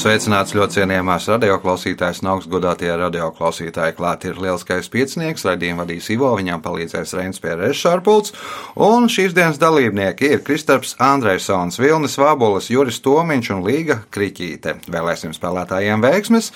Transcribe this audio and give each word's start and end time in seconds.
Sveicināts 0.00 0.54
ļoti 0.56 0.78
cienījamās 0.78 1.26
radioklausītājas 1.28 2.22
un 2.22 2.30
augstgadātie 2.32 2.88
radioklausītāji. 2.96 3.92
Klāt 3.98 4.22
ir 4.24 4.38
lielskais 4.40 4.86
piecinieks, 4.88 5.42
raidījuma 5.44 5.82
vadīs 5.82 6.06
Ivo, 6.14 6.30
viņam 6.38 6.62
palīdzēs 6.64 7.12
Reins 7.18 7.42
pie 7.42 7.52
Rešārpults, 7.58 8.32
un 8.80 9.10
šīs 9.12 9.34
dienas 9.36 9.60
dalībnieki 9.60 10.30
ir 10.38 10.40
Kristaps 10.46 10.94
Andrejsons, 11.04 11.76
Vilnis 11.82 12.16
Vābolis, 12.16 12.70
Juris 12.72 13.02
Tomiņš 13.04 13.50
un 13.52 13.60
Līga 13.66 13.98
Kriķīte. 14.08 14.78
Vēlēsim 14.88 15.36
spēlētājiem 15.36 16.00
veiksmes. 16.06 16.48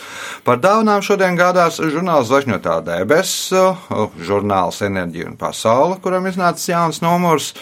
Par 0.49 0.65
dāvanām 0.65 1.05
šodien 1.05 1.37
gādās 1.37 1.83
žurnāls 1.85 2.31
Zvaigžņotā 2.33 2.79
debes, 2.89 3.37
žurnāls 4.25 4.81
Enerģija 4.89 5.35
un 5.35 5.37
Pasaule, 5.37 6.01
kuram 6.01 6.33
iznācis 6.33 6.73
jauns 6.73 7.05
numurs 7.05 7.53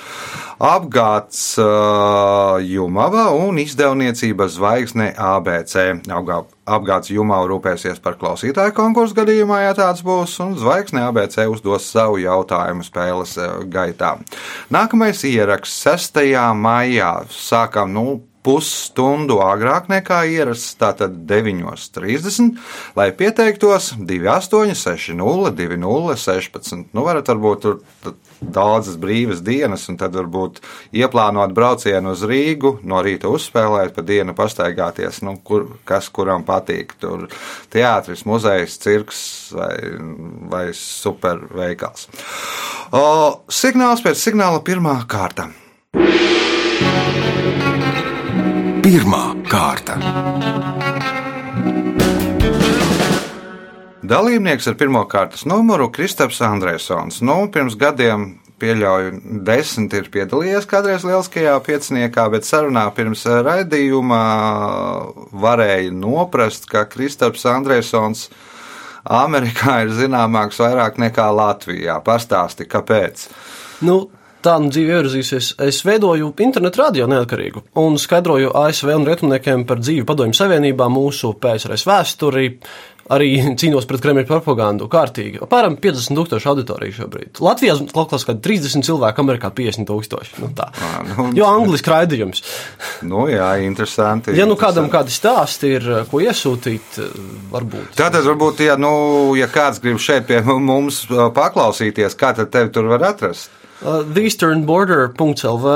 apgāds 0.63 1.41
uh, 1.59 2.63
Jumava 2.63 3.27
un 3.35 3.59
izdevniecība 3.59 4.47
Zvaigzne 4.47 5.11
ABC. 5.19 5.75
Augā, 6.15 6.39
apgāds 6.71 7.11
Jumava 7.11 7.49
rūpēsies 7.51 7.99
par 8.03 8.15
klausītāju 8.21 8.75
konkursu 8.77 9.19
gadījumā, 9.19 9.65
ja 9.67 9.77
tāds 9.79 10.05
būs, 10.07 10.39
un 10.45 10.55
Zvaigzne 10.61 11.03
ABC 11.09 11.49
uzdos 11.51 11.91
savu 11.91 12.21
jautājumu 12.23 12.87
spēles 12.87 13.35
gaitā. 13.73 14.15
Nākamais 14.73 15.25
ieraksts 15.27 15.83
6. 15.89 16.23
maijā. 16.55 17.15
Sākam, 17.35 17.91
nu, 17.97 18.07
pusstundu 18.43 19.39
agrāk 19.45 19.89
nekā 19.91 20.23
ierasts, 20.35 20.75
tātad 20.81 21.15
9.30, 21.31 22.59
lai 22.99 23.09
pieteiktos 23.15 23.93
28, 23.99 24.75
60, 24.79 25.55
20, 25.59 26.19
16. 26.19 26.91
Nu, 26.93 27.07
varat 27.07 27.31
varbūt 27.31 27.63
tur 27.63 27.81
daudzas 28.43 28.99
brīvas 29.01 29.43
dienas, 29.47 29.87
un 29.91 29.99
tad 30.01 30.17
varbūt 30.19 30.61
ieplānot 30.99 31.55
braucienu 31.55 32.17
uz 32.17 32.25
Rīgu, 32.27 32.77
no 32.83 33.03
rīta 33.05 33.31
uzspēlēt, 33.31 33.95
pa 33.95 34.05
dienu 34.07 34.35
pastaigāties, 34.39 35.23
nu, 35.27 35.37
kur, 35.45 35.69
kas 35.89 36.11
kuram 36.11 36.47
patīk. 36.49 36.97
Tur 37.03 37.29
teātris, 37.73 38.27
muzejs, 38.29 38.79
cirks 38.83 39.23
vai, 39.55 39.73
vai 40.53 40.67
superveikals. 40.77 42.09
O, 42.93 43.07
signāls 43.49 44.03
pēc 44.05 44.19
signāla 44.21 44.63
pirmā 44.67 44.99
kārta. 45.09 45.53
Pirmā 48.83 49.21
kārta. 49.47 49.95
Dalībnieks 54.03 54.67
ar 54.67 54.75
pirmā 54.81 55.05
kārtas 55.07 55.45
numuru 55.47 55.87
Kristaps 55.95 56.41
Andrēsons. 56.43 57.21
Nu, 57.23 57.37
pirms 57.55 57.77
gadiem 57.79 58.25
pieļauju, 58.59 59.13
desmit 59.47 59.95
ir 59.95 60.09
piedalījies 60.11 60.67
kādreiz 60.71 61.07
lieliskajā 61.07 61.55
pieciniekā, 61.63 62.25
bet 62.35 62.49
sarunā 62.49 62.89
pirms 62.97 63.23
raidījuma 63.47 64.23
varēja 65.45 65.93
noprast, 65.95 66.67
ka 66.67 66.83
Kristaps 66.91 67.47
Andrēsons 67.47 68.27
Amerikā 69.07 69.85
ir 69.87 69.95
zināmāks 69.95 70.59
vairāk 70.59 70.99
nekā 71.03 71.29
Latvijā. 71.39 72.01
Pastāsti, 72.03 72.67
kāpēc? 72.67 73.29
Nu, 73.87 74.09
tā 74.45 74.59
nu 74.63 74.71
dzīve 74.73 74.97
ievirzīsies. 74.99 75.53
Es 75.69 75.83
veidoju 75.87 76.33
internetu 76.45 76.83
radio 76.83 77.09
neatkarīgu 77.11 77.67
un 77.83 77.99
skaidroju 78.01 78.55
ASV 78.63 78.95
un 78.97 79.07
rietumniekiem 79.09 79.67
par 79.69 79.83
dzīvi 79.83 80.07
Padomju 80.09 80.37
Savienībā, 80.39 80.89
mūsu 80.93 81.35
PSRS 81.41 81.87
vēsturi, 81.89 82.49
arī 83.13 83.31
cīnos 83.59 83.87
pret 83.89 84.03
Kremļa 84.03 84.25
propagandu 84.29 84.89
kārtīgi. 84.91 85.41
Apmēram 85.43 85.77
50 85.83 86.17
tūkstoši 86.19 86.49
auditoriju 86.53 86.97
šobrīd. 86.97 87.41
Latvijā 87.43 87.77
kaut 87.93 88.13
kas 88.13 88.27
kā 88.29 88.37
30 88.39 88.87
cilvēku, 88.87 89.25
Amerikā 89.25 89.51
50 89.55 89.89
tūkstoši. 89.89 90.37
Nu, 90.43 90.51
tā. 90.57 90.69
Nu, 91.11 91.29
jo 91.37 91.49
angliski 91.49 91.93
raidījums. 91.93 92.45
Nu, 93.09 93.27
jā, 93.31 93.49
interesanti. 93.67 94.37
Ja 94.39 94.47
nu 94.49 94.57
kādam 94.61 94.91
kādi 94.93 95.15
stāsti 95.15 95.75
ir, 95.79 95.89
ko 96.11 96.23
iesūtīt, 96.23 97.01
varbūt. 97.53 97.97
Tātad, 97.99 98.23
varbūt, 98.29 98.63
ja, 98.69 98.79
nu, 98.81 98.93
ja 99.39 99.51
kāds 99.53 99.83
grib 99.83 100.01
šeit 100.03 100.29
pie 100.31 100.43
mums 100.47 101.05
paklausīties, 101.11 102.17
kā 102.19 102.35
tad 102.39 102.53
tevi 102.55 102.73
tur 102.75 102.91
var 102.93 103.11
atrast? 103.13 103.51
Uh, 103.83 104.05
TheEasternBorder.lv 104.15 105.71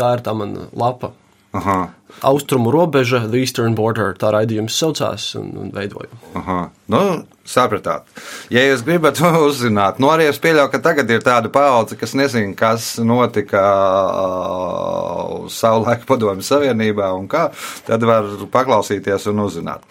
tā 0.00 0.12
ir 0.16 0.22
tā 0.24 0.32
mana 0.32 0.70
lapa. 0.72 1.10
Aha, 1.56 1.78
Austrumu 2.22 2.70
robeža, 2.70 3.22
The 3.30 3.40
Eastern 3.40 3.74
Border, 3.78 4.12
tā 4.18 4.32
raidījums 4.34 4.76
saucās 4.76 5.30
un, 5.38 5.52
un 5.56 5.70
veidoju. 5.72 6.10
aha. 6.36 6.58
Nu, 6.90 7.00
sapratāt. 7.48 8.08
Ja 8.52 8.64
jūs 8.66 8.82
gribat 8.84 9.20
uzzināt, 9.46 10.00
nu 10.02 10.10
arī 10.12 10.26
es 10.28 10.40
pieļauju, 10.42 10.70
ka 10.72 10.80
tagad 10.84 11.10
ir 11.10 11.22
tāda 11.24 11.50
paudze, 11.52 11.96
kas 11.98 12.12
nezina, 12.18 12.52
kas 12.58 12.92
notika 13.00 13.62
uh, 13.62 15.46
savulaik 15.52 16.04
padomju 16.08 16.44
savienībā 16.44 17.12
un 17.16 17.28
kā, 17.30 17.46
tad 17.86 18.04
var 18.08 18.28
paklausīties 18.52 19.28
un 19.30 19.46
uzzināt. 19.46 19.86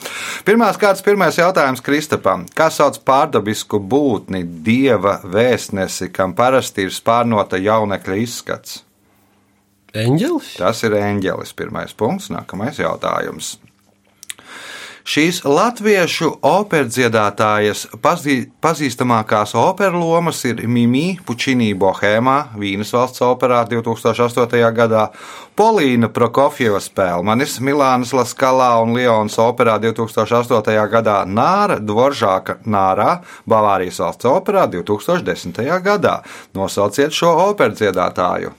Pirmās 0.46 0.78
kārtas, 0.82 1.06
pirmais 1.06 1.40
jautājums 1.40 1.84
Kristapam. 1.86 2.46
Kā 2.54 2.70
sauc 2.74 3.00
pārdabisku 3.08 3.80
būtni, 3.80 4.44
dieva 4.44 5.18
vēstnesi, 5.24 6.12
kam 6.14 6.36
parasti 6.38 6.86
ir 6.88 6.94
spārnota 6.94 7.58
jaunekļa 7.64 8.22
izskats? 8.28 8.84
Eņģelis? 9.98 10.54
Tas 10.60 10.84
ir 10.86 10.94
eņģelis. 11.00 11.56
Pirmais 11.58 11.96
punkts, 11.98 12.30
nākamais 12.34 12.78
jautājums. 12.82 13.58
Šīs 15.10 15.40
latviešu 15.48 16.28
operdziedātājas 16.46 17.88
pazī, 18.04 18.44
pazīstamākās 18.62 19.56
operu 19.58 20.04
lomas 20.04 20.44
ir 20.46 20.62
Mimi 20.70 21.16
Pučinī 21.26 21.72
Bohēmā, 21.74 22.36
Vīnas 22.62 22.94
valsts 22.94 23.24
operā 23.26 23.64
2008. 23.72 24.62
gadā, 24.78 25.08
Polīna 25.58 26.12
Prokofjeva 26.14 26.78
spēlmanis 26.84 27.58
Milānas 27.66 28.14
Laskalā 28.14 28.70
un 28.84 28.94
Lionas 28.94 29.40
operā 29.42 29.80
2008. 29.82 30.78
gadā, 30.94 31.24
Nāra 31.26 31.82
Dvoržāka 31.82 32.60
Nārā, 32.70 33.24
Bavārijas 33.50 34.04
valsts 34.06 34.30
operā 34.30 34.70
2010. 34.70 35.66
gadā. 35.82 36.20
Nosauciet 36.54 37.18
šo 37.18 37.34
operdziedātāju! 37.50 38.54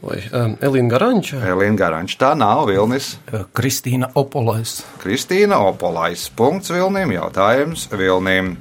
Vai 0.00 0.16
um, 0.32 0.54
Elīna 0.64 0.88
Garanča? 0.94 1.42
Elīna 1.44 1.76
Garanča, 1.76 2.16
tā 2.22 2.30
nav 2.38 2.64
Vilnis. 2.70 3.12
Kristīna 3.56 4.08
Opolais. 4.16 4.78
Kristīna 5.02 5.60
Opolais. 5.68 6.24
Punkts 6.36 6.72
Vilnim. 6.72 7.12
Jautājums 7.18 7.84
Vilnim. 7.92 8.54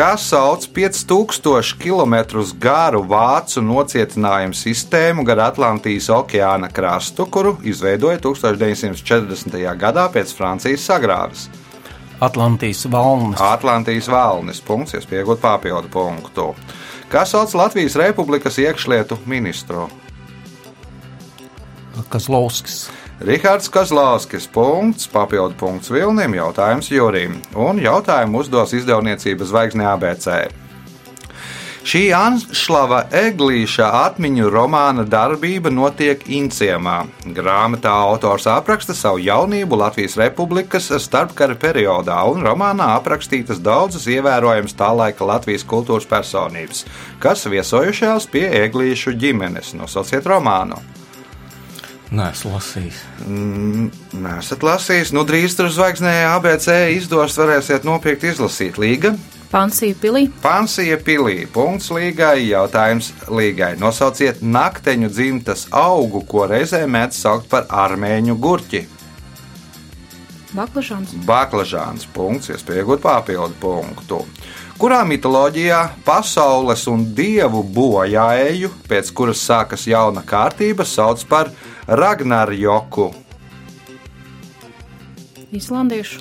Kā 0.00 0.14
sauc 0.16 0.64
5000 0.72 1.74
km 1.82 2.14
garu 2.62 3.02
vācu 3.10 3.60
nocietinājumu 3.60 4.56
sistēmu 4.56 5.24
gar 5.28 5.42
Atlantijas 5.50 6.08
okeāna 6.14 6.70
krastu, 6.72 7.26
kuru 7.26 7.58
izveidoja 7.66 8.22
1940. 8.22 9.58
gadā 9.76 10.06
pēc 10.14 10.32
Francijas 10.38 10.86
sagrāves? 10.88 11.48
Atlantijas 12.20 12.86
valnas. 12.88 13.40
Atlantijas 13.40 14.08
valnis. 14.08 14.62
Punkts, 14.64 14.96
iespējot 14.96 15.42
papildu 15.42 15.92
punktu. 15.92 16.52
Kā 17.10 17.26
sauc 17.26 17.52
Latvijas 17.58 17.98
Republikas 18.00 18.56
iekšlietu 18.62 19.18
ministru? 19.26 19.90
Kazlovskis. 22.10 22.88
Rihards 23.20 23.68
Kazlauskis, 23.68 24.46
punkts, 24.48 25.04
papildu 25.12 25.58
punkts 25.60 25.90
Vilnim, 25.92 26.32
jautājums 26.38 26.88
Jurim, 26.88 27.36
un 27.52 27.76
jautājumu 27.82 28.40
uzdos 28.40 28.72
izdevniecība 28.78 29.44
Zvaigzne 29.44 29.84
ABC. 29.90 30.38
Šī 31.80 32.10
Anšlava 32.12 33.06
Eglīša 33.16 33.86
atmiņu 34.02 34.50
romāna 34.52 35.06
darbība 35.08 35.72
notiek 35.72 36.26
Inciemā. 36.28 36.98
Grāmatā 37.36 37.94
autors 38.04 38.44
apraksta 38.52 38.92
savu 38.96 39.22
jaunību 39.24 39.78
Latvijas 39.80 40.18
Republikas 40.20 40.90
starpkara 41.00 41.56
periodā, 41.60 42.20
un 42.28 42.44
romānā 42.44 42.92
aprakstītas 42.98 43.64
daudzas 43.64 44.04
ievērojamas 44.12 44.76
tā 44.76 44.92
laika 44.92 45.28
Latvijas 45.28 45.64
kultūras 45.64 46.08
personības, 46.08 46.84
kas 47.18 47.48
viesojušās 47.48 48.28
pie 48.28 48.46
Eglīšu 48.60 49.16
ģimenes. 49.16 49.72
Nosauciet 49.80 50.28
romānu! 50.28 50.99
Nē, 52.10 52.32
es 52.34 52.40
lasīju. 52.42 53.28
Nē, 54.18 54.32
esat 54.40 54.64
lasījis, 54.66 55.12
nu 55.14 55.22
drīz 55.26 55.54
tur 55.54 55.68
zvaigznē 55.70 56.24
ABC 56.32 56.66
izdos, 56.96 57.36
varēsiet 57.38 57.86
nopirkt, 57.86 58.26
izlasīt 58.26 58.80
līga. 58.82 59.14
Pansija 59.50 59.94
pilī. 59.98 60.24
Pansija 60.42 60.98
pilī, 61.06 61.44
punkts 61.50 61.90
līgai, 61.94 62.48
jautājums 62.48 63.12
līgai. 63.30 63.72
Nosauciet 63.78 64.42
nakteņu 64.42 65.10
dzimtas 65.10 65.68
augu, 65.70 66.24
ko 66.26 66.48
reizē 66.50 66.82
mēdz 66.90 67.18
saukt 67.18 67.50
par 67.50 67.70
armēņu 67.70 68.36
gurķi. 68.42 68.84
Baklažāns. 70.50 71.14
Baklažāns, 71.26 72.10
punkts, 72.10 72.50
iespējot 72.50 73.02
papildu 73.02 73.54
punktu. 73.62 74.24
Kurā 74.80 75.04
mitoloģijā 75.06 75.80
pasaules 76.06 76.86
un 76.90 77.04
dievu 77.14 77.62
bojāēju, 77.74 78.70
pēc 78.90 79.10
kuras 79.14 79.42
sākas 79.46 79.86
jauna 79.86 80.22
kārtība, 80.26 80.86
sauc 80.88 81.22
par 81.30 81.50
Ragnarjoku? 81.86 83.10
Islandiešu. 85.50 86.20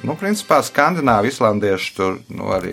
Nu, 0.00 0.14
principā 0.16 0.62
skandināvi, 0.64 1.28
islandieši, 1.28 1.88
tur 1.96 2.14
nu, 2.32 2.48
arī 2.54 2.72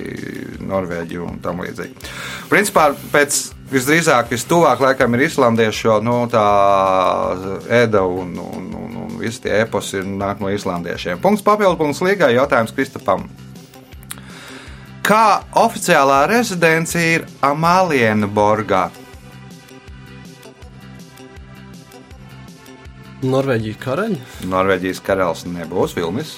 norvēģi 0.63 1.17
un 1.19 1.39
tam 1.43 1.59
līdzīgi. 1.65 2.11
Principā 2.47 2.85
pēc 3.11 3.39
visdrīzāk, 3.71 4.29
vistuvāk 4.31 4.79
laikam 4.83 5.17
ir 5.17 5.25
islandieši, 5.25 5.81
jo 5.89 5.97
nu, 6.05 6.21
tā 6.31 6.45
ēda 7.81 8.05
un, 8.07 8.31
un, 8.39 8.69
un, 8.79 8.95
un 9.03 9.17
visi 9.19 9.43
tie 9.43 9.57
eposi 9.65 10.05
nāk 10.07 10.39
no 10.43 10.53
islandiešiem. 10.53 11.19
Punkts 11.23 11.43
papildu 11.43 11.75
punkts 11.81 12.03
līgai 12.05 12.31
jautājums 12.37 12.71
Kristapam. 12.77 13.27
Kā 15.07 15.41
oficiālā 15.55 16.25
rezidencija 16.31 17.19
ir 17.19 17.27
Amalienborgā? 17.43 18.87
Norvēģija 23.25 23.77
karaļi. 23.81 24.17
Norvēģijas 24.45 24.99
karalis 25.01 25.47
nebūs 25.49 25.95
Vilnis. 25.97 26.35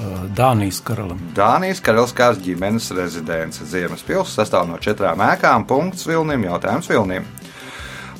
Uh, 0.00 0.22
Dānijas 0.32 0.78
karalim. 0.80 1.20
Dānijas 1.36 1.82
karaliskās 1.84 2.40
ģimenes 2.40 2.88
rezidence 2.96 3.66
Ziemas 3.68 4.00
pilsēta 4.06 4.40
sastāv 4.40 4.64
no 4.70 4.78
četrām 4.80 5.20
ēkām. 5.26 5.66
Punkts 5.68 6.08
Vilnim, 6.08 6.46
jautājums 6.48 6.88
Vilnim. 6.88 7.28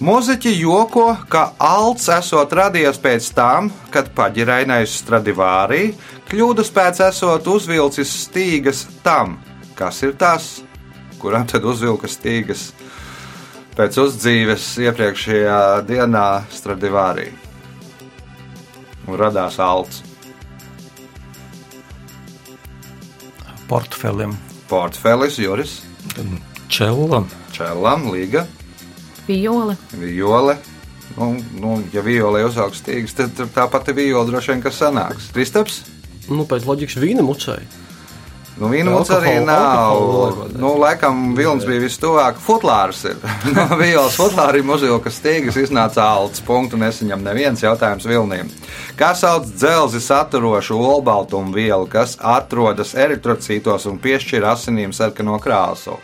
Mūziķi 0.02 0.52
joko, 0.58 1.06
ka 1.32 1.54
alts 1.62 2.10
esot 2.12 2.52
radies 2.58 3.00
pēc 3.00 3.30
tam, 3.32 3.70
kad 3.94 4.12
paģirainais 4.12 4.92
Stradivārī 5.00 5.94
kļūdas 6.28 6.72
pēc 6.74 7.00
esot 7.08 7.48
uzvilcis 7.48 8.12
stīgas 8.26 8.84
tam, 9.06 9.38
kas 9.78 10.02
ir 10.04 10.16
tas, 10.20 10.58
kuram 11.22 11.46
tad 11.48 11.64
uzvilka 11.64 12.10
stīgas 12.10 12.72
pēc 13.76 13.98
uzdzīves 14.04 14.66
iepriekšējā 14.86 15.58
dienā 15.88 16.26
Stradivārī. 16.52 17.28
Un 19.08 19.18
radās 19.18 19.58
alts. 19.62 20.02
Portfelim. 23.68 24.36
Portfelis, 24.68 25.38
Juris, 25.40 25.78
Čelam. 26.72 27.28
Čēlam, 27.52 28.10
Līga, 28.12 28.46
Viole. 29.26 29.76
Viole. 29.92 30.56
Nu, 31.16 31.36
nu, 31.60 31.76
ja 31.92 32.02
violē 32.02 32.42
uzaugs 32.46 32.80
stīgas, 32.80 33.14
tad 33.14 33.36
tā 33.52 33.66
pati 33.70 33.92
viola 33.94 34.24
droši 34.28 34.54
vien 34.54 34.62
kas 34.64 34.78
sanāks. 34.80 35.28
Kristaps? 35.34 35.82
Nu, 36.30 36.46
pēc 36.48 36.64
loģikas 36.66 36.96
vīna 37.02 37.24
mucai. 37.26 37.60
Nu, 38.62 38.68
Vīnots 38.70 39.10
arī 39.10 39.32
nav. 39.42 39.98
Nu, 40.54 40.76
laikam 40.78 41.32
Vilnis 41.34 41.66
bija 41.66 41.82
vistuvāk. 41.82 42.38
Futlārs 42.38 43.02
ir. 43.10 43.18
No 43.56 43.64
Violas 43.80 44.14
futlārim 44.20 44.70
uzvilka 44.70 45.10
stīgas, 45.10 45.58
iznāca 45.58 46.04
alts. 46.06 46.44
Punktu 46.46 46.78
nesaņem 46.78 47.24
neviens 47.26 47.64
jautājums 47.64 48.06
Vilniem. 48.06 48.52
Kā 48.98 49.10
sauc 49.18 49.50
dzelzi 49.50 50.00
saturošu 50.04 50.78
olbaltumu 50.78 51.50
vielu, 51.56 51.90
kas 51.90 52.14
atrodas 52.22 52.94
eritrocītos 52.94 53.88
un 53.90 53.98
piešķir 54.02 54.46
asinīm 54.54 54.94
sarkano 54.94 55.42
krāsu? 55.42 55.98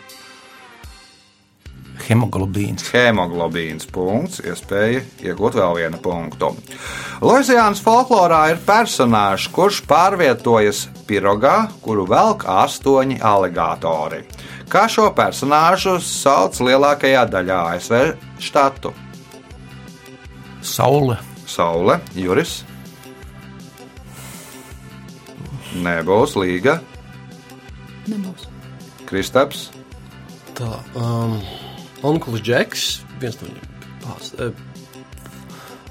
Hemoglobīns. 2.09 2.87
Hemoglobīns 2.89 3.85
punkts, 3.93 4.41
iespēja 4.41 5.03
iegūt 5.21 5.59
vēl 5.59 5.75
vienu 5.77 5.99
punktu. 6.01 6.51
Luisijānas 7.21 7.83
folklorā 7.85 8.41
ir 8.53 8.61
personāžs, 8.65 9.45
kurš 9.53 9.83
pārvietojas 9.89 10.87
pirogā, 11.09 11.69
kuru 11.85 12.07
velk 12.09 12.47
astoņi 12.49 13.19
aligatori. 13.21 14.23
Kā 14.69 14.87
šo 14.89 15.09
personāžu 15.17 15.99
sauc 16.01 16.57
lielākajā 16.65 17.25
daļā 17.29 17.61
ASV 17.75 18.01
štatu? 18.41 18.93
Saule. 20.65 21.17
Saule, 21.49 21.97
Juris. 22.17 22.59
Nebūs 25.79 26.33
līga, 26.37 26.79
Nebūs. 28.09 28.47
Kristaps. 29.09 29.67
Tā, 30.57 30.69
um, 30.97 31.37
Onkls 32.07 32.43
Džeks, 32.45 32.89
viens 33.19 33.39
no 33.41 33.49
viņiem 33.49 33.69
pats. 34.03 34.33
E, 34.39 34.51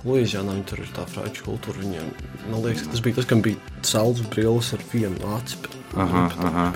Luīzijānā 0.07 0.55
viņi 0.55 0.67
tur 0.71 0.83
ir 0.83 0.91
tā 0.97 1.05
franču 1.11 1.45
kultūra. 1.49 1.83
Viņiem, 1.83 2.11
man 2.49 2.63
liekas, 2.65 2.87
ka 2.87 2.95
tas 2.95 3.03
bija 3.05 3.19
tas, 3.19 3.29
kam 3.29 3.43
bija 3.45 3.81
saules 3.87 4.23
brilles 4.33 4.71
ar 4.77 4.85
vienu 4.93 5.33
aci. 5.37 5.59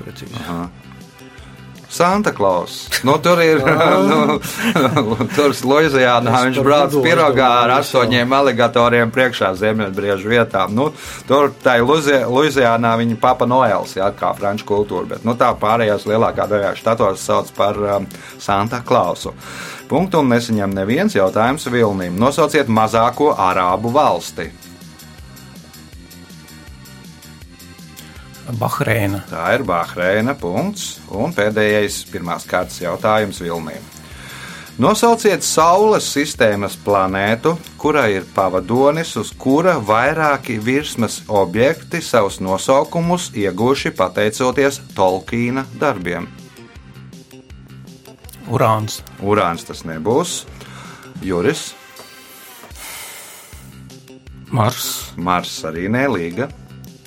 precīzi. 0.03 0.35
aha. 0.43 0.92
Santa 1.93 2.33
Klaus. 2.33 2.87
Nu, 3.05 3.19
tur 3.21 3.41
ir. 3.45 3.61
nu, 4.97 5.17
tur 5.37 5.53
Loizijānā 5.69 6.39
viņš 6.47 6.61
brauc 6.65 6.97
pirogā 7.05 7.51
ar 7.67 7.75
astoņiem 7.77 8.33
aligatoriem 8.33 9.13
priekšā 9.13 9.53
ziemeļbriežu 9.61 10.33
vietām. 10.33 10.73
Nu, 10.77 10.89
tur 11.29 11.53
tai 11.63 11.79
Loizijānā 11.85 12.95
viņa 13.03 13.21
papa 13.21 13.49
noēls, 13.49 13.99
jā, 14.01 14.09
kā 14.17 14.33
franču 14.39 14.67
kultūra, 14.73 15.11
bet 15.15 15.29
nu, 15.29 15.37
tā 15.37 15.53
pārējās 15.61 16.09
lielākā 16.09 16.49
daļā 16.49 16.73
štatos 16.81 17.29
sauc 17.29 17.53
par 17.57 17.79
um, 17.99 18.09
Santa 18.41 18.81
Klausu. 18.87 19.37
Punktu 19.93 20.23
un 20.23 20.33
nesaņem 20.33 20.73
neviens 20.73 21.17
jautājums 21.19 21.69
Vilnim. 21.69 22.17
Nosauciet 22.17 22.73
mazāko 22.73 23.35
arābu 23.37 23.93
valsti. 23.93 24.49
Bahreina. 28.59 29.23
Tā 29.31 29.49
ir 29.57 29.65
Bahreina. 29.67 30.35
Punkts. 30.39 31.01
Un 31.13 31.35
pēdējais 31.37 32.03
pirmās 32.13 32.47
kārtas 32.49 32.81
jautājums 32.83 33.41
Vilniem. 33.43 33.83
Nosauciet 34.81 35.45
Saules 35.45 36.07
sistēmas 36.15 36.79
planētu, 36.81 37.53
kurai 37.79 38.15
ir 38.17 38.25
pavadonis, 38.35 39.13
uz 39.21 39.35
kura 39.37 39.75
vairāki 39.77 40.57
virsmas 40.65 41.21
objekti 41.29 42.01
savus 42.01 42.41
nosaukumus 42.41 43.29
ieguvuši 43.37 43.93
pateicoties 43.99 44.81
Tolkiena 44.97 45.67
darbiem. 45.79 46.31
Urāns. 48.49 49.03
Urāns 49.21 49.69
tas 49.69 49.85
nebūs. 49.85 50.43
Juris, 51.23 51.69
Mars. 54.53 55.13
Mars 55.17 55.53
arī 55.65 55.87
nelīga. 55.89 56.51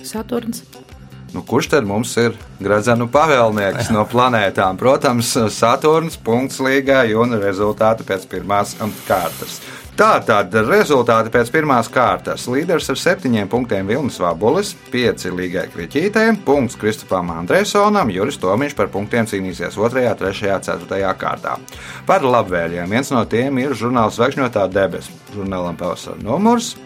Saturns. 0.02 0.64
Nu, 1.36 1.42
kurš 1.44 1.68
tad 1.68 1.84
mums 1.84 2.14
ir 2.16 2.38
gradzenu 2.64 3.10
pavēlnieks 3.12 3.90
no 3.92 4.06
planētām? 4.08 4.78
Protams, 4.80 5.34
Saturns, 5.52 6.16
punkts 6.16 6.62
līgai 6.64 7.10
un 7.20 7.36
rezultāti 7.42 8.06
pēc 8.08 8.24
pirmās 8.32 8.72
kārtas. 9.04 9.58
Tātad 10.00 10.56
rezultāti 10.70 11.34
pēc 11.34 11.52
pirmās 11.52 11.90
kārtas. 11.92 12.48
Līderis 12.52 12.88
ar 12.94 13.02
septiņiem 13.02 13.52
punktiem 13.52 13.92
Vilnis 13.92 14.22
Vabulis, 14.24 14.72
pieci 14.96 15.34
līgai 15.36 15.68
Kriķītē, 15.76 16.24
punkts 16.48 16.80
Kristofam 16.80 17.36
Andresonam, 17.36 18.16
Juris 18.16 18.40
Tomiņš 18.40 18.80
par 18.80 18.94
punktiem 18.96 19.28
cīnīsies 19.28 19.76
2, 19.76 20.08
3, 20.24 20.56
4 20.72 21.14
kārtā. 21.20 21.60
Par 22.08 22.24
labvēliem 22.24 22.96
viens 22.96 23.12
no 23.12 23.28
tiem 23.28 23.60
ir 23.60 23.76
žurnāls 23.76 24.16
Zvaigžņotā 24.22 24.70
debesis. 24.72 25.12
Žurnālam 25.36 25.76
pavasara 25.84 26.20
numurs 26.24 26.78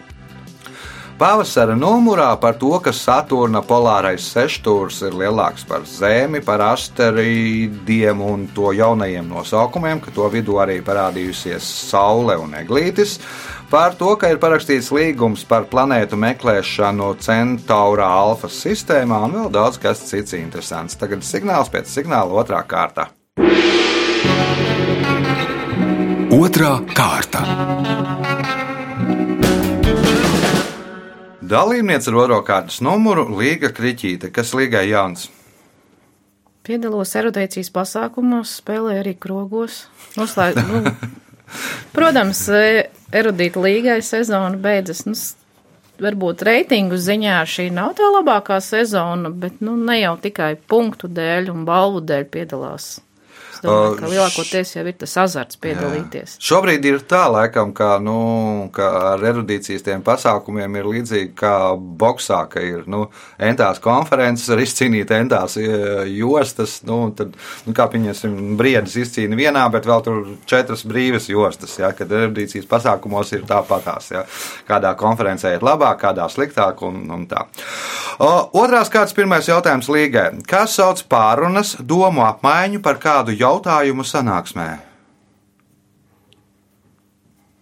Pavasara 1.20 1.74
numurā 1.76 2.30
par 2.40 2.54
to, 2.56 2.70
ka 2.80 2.94
Saturna 2.96 3.60
polārais 3.60 4.24
sešstūris 4.32 5.02
ir 5.04 5.18
lielāks 5.20 5.66
par 5.68 5.82
Zemi, 5.84 6.40
par 6.40 6.62
asteroīdiem 6.64 8.22
un 8.24 8.46
to 8.56 8.70
jaunajiem 8.72 9.28
nosaukumiem, 9.28 10.00
ka 10.00 10.14
to 10.16 10.30
vidū 10.32 10.56
arī 10.64 10.78
parādījusies 10.80 11.68
Saule 11.90 12.38
un 12.40 12.56
Eglītis. 12.62 13.18
Par 13.68 14.00
to, 14.00 14.14
ka 14.16 14.32
ir 14.32 14.40
parakstīts 14.40 14.88
līgums 14.96 15.44
par 15.44 15.68
planētu 15.68 16.16
meklēšanu 16.16 17.12
Centaura 17.20 18.08
alfa 18.24 18.48
sistēmā 18.48 19.20
un 19.28 19.36
vēl 19.42 19.54
daudz 19.60 19.76
kas 19.76 20.00
cits 20.08 20.32
interesants. 20.40 20.96
Tagad 20.96 21.20
signāls 21.20 21.68
pēc 21.68 22.00
signāla 22.00 22.32
otrā 22.40 22.64
kārta. 22.64 23.10
Otra 26.32 26.78
kārta. 26.96 27.99
Dalībniece 31.50 32.12
ar 32.12 32.16
otro 32.20 32.36
kārtas 32.46 32.76
numuru 32.78 33.24
Līga 33.34 33.72
Kriķīte, 33.74 34.28
kas 34.30 34.52
Līgai 34.54 34.84
jauns. 34.86 35.24
Piedalos 36.62 37.16
erudīcijas 37.18 37.72
pasākumos, 37.74 38.52
spēlēju 38.60 39.00
arī 39.02 39.16
krogos. 39.18 39.80
Noslēg, 40.14 40.60
nu, 40.68 40.84
protams, 41.96 42.44
e, 42.54 42.86
erudīta 43.10 43.64
līgai 43.64 43.98
sezona 44.06 44.54
beidzas. 44.62 45.02
Nu, 45.08 45.16
varbūt 45.98 46.46
reitingu 46.46 47.00
ziņā 47.02 47.42
šī 47.50 47.66
nav 47.74 47.96
tā 47.98 48.12
labākā 48.14 48.60
sezona, 48.62 49.34
bet 49.34 49.58
nu, 49.58 49.74
ne 49.74 49.98
jau 49.98 50.14
tikai 50.22 50.52
punktu 50.70 51.10
dēļ 51.10 51.50
un 51.50 51.66
balvu 51.66 52.04
dēļ 52.06 52.30
piedalās 52.30 52.92
Es 53.60 53.66
domāju, 53.68 53.96
ka 53.98 54.08
lielākoties 54.08 54.70
jau 54.72 54.82
ir 54.88 54.94
tas 54.96 55.14
azarts 55.20 55.58
piedalīties. 55.60 56.36
Šobrīd 56.40 56.86
ir 56.88 57.02
tā, 57.08 57.26
laikam, 57.28 57.74
ka, 57.76 57.98
nu, 58.00 58.70
ka 58.72 58.86
ar 59.10 59.24
erudīcijas 59.30 59.84
tiem 59.84 60.04
pasākumiem 60.06 60.78
ir 60.80 60.88
līdzīgi 60.88 61.34
kā 61.36 61.52
boxā, 61.76 62.38
ka 62.48 62.62
ir 62.64 62.86
nu, 62.88 63.02
entās 63.36 63.82
konferences, 63.84 64.48
var 64.48 64.62
izcīnīt 64.64 65.12
entās 65.12 65.58
e, 65.60 65.66
jostas. 66.14 66.78
Nu, 66.88 67.02
tad, 67.16 67.36
nu, 67.66 67.74
kā 67.76 67.84
pieņemsim, 67.92 68.38
briedis 68.56 68.96
izcīna 69.04 69.36
vienā, 69.36 69.66
bet 69.74 69.88
vēl 69.90 70.06
tur 70.08 70.32
četras 70.48 70.86
brīvas 70.88 71.28
jostas. 71.28 71.76
Ja, 71.82 71.92
kad 71.96 72.08
erudīcijas 72.16 72.68
pasākumos 72.70 73.34
ir 73.36 73.44
tāpatās. 73.50 74.08
Ja, 74.14 74.24
kādā 74.70 74.94
konferencē 74.96 75.52
ir 75.58 75.68
labāk, 75.68 76.00
kādā 76.06 76.30
sliktāk 76.32 76.80
un, 76.88 77.04
un 77.12 77.28
tā. 77.28 77.44
O, 78.20 78.32
otrās 78.64 78.88
kārtas 78.92 79.16
pirmais 79.16 79.52
jautājums 79.52 79.92
līgai. 79.92 80.30
Kas 80.48 80.80
sauc 80.80 81.04
pārunas 81.12 81.76
domu 81.84 82.24
apmaiņu 82.24 82.80
par 82.84 82.96
kādu 83.02 83.36
jautājumu 83.36 83.49
sanāksmē? 84.06 84.68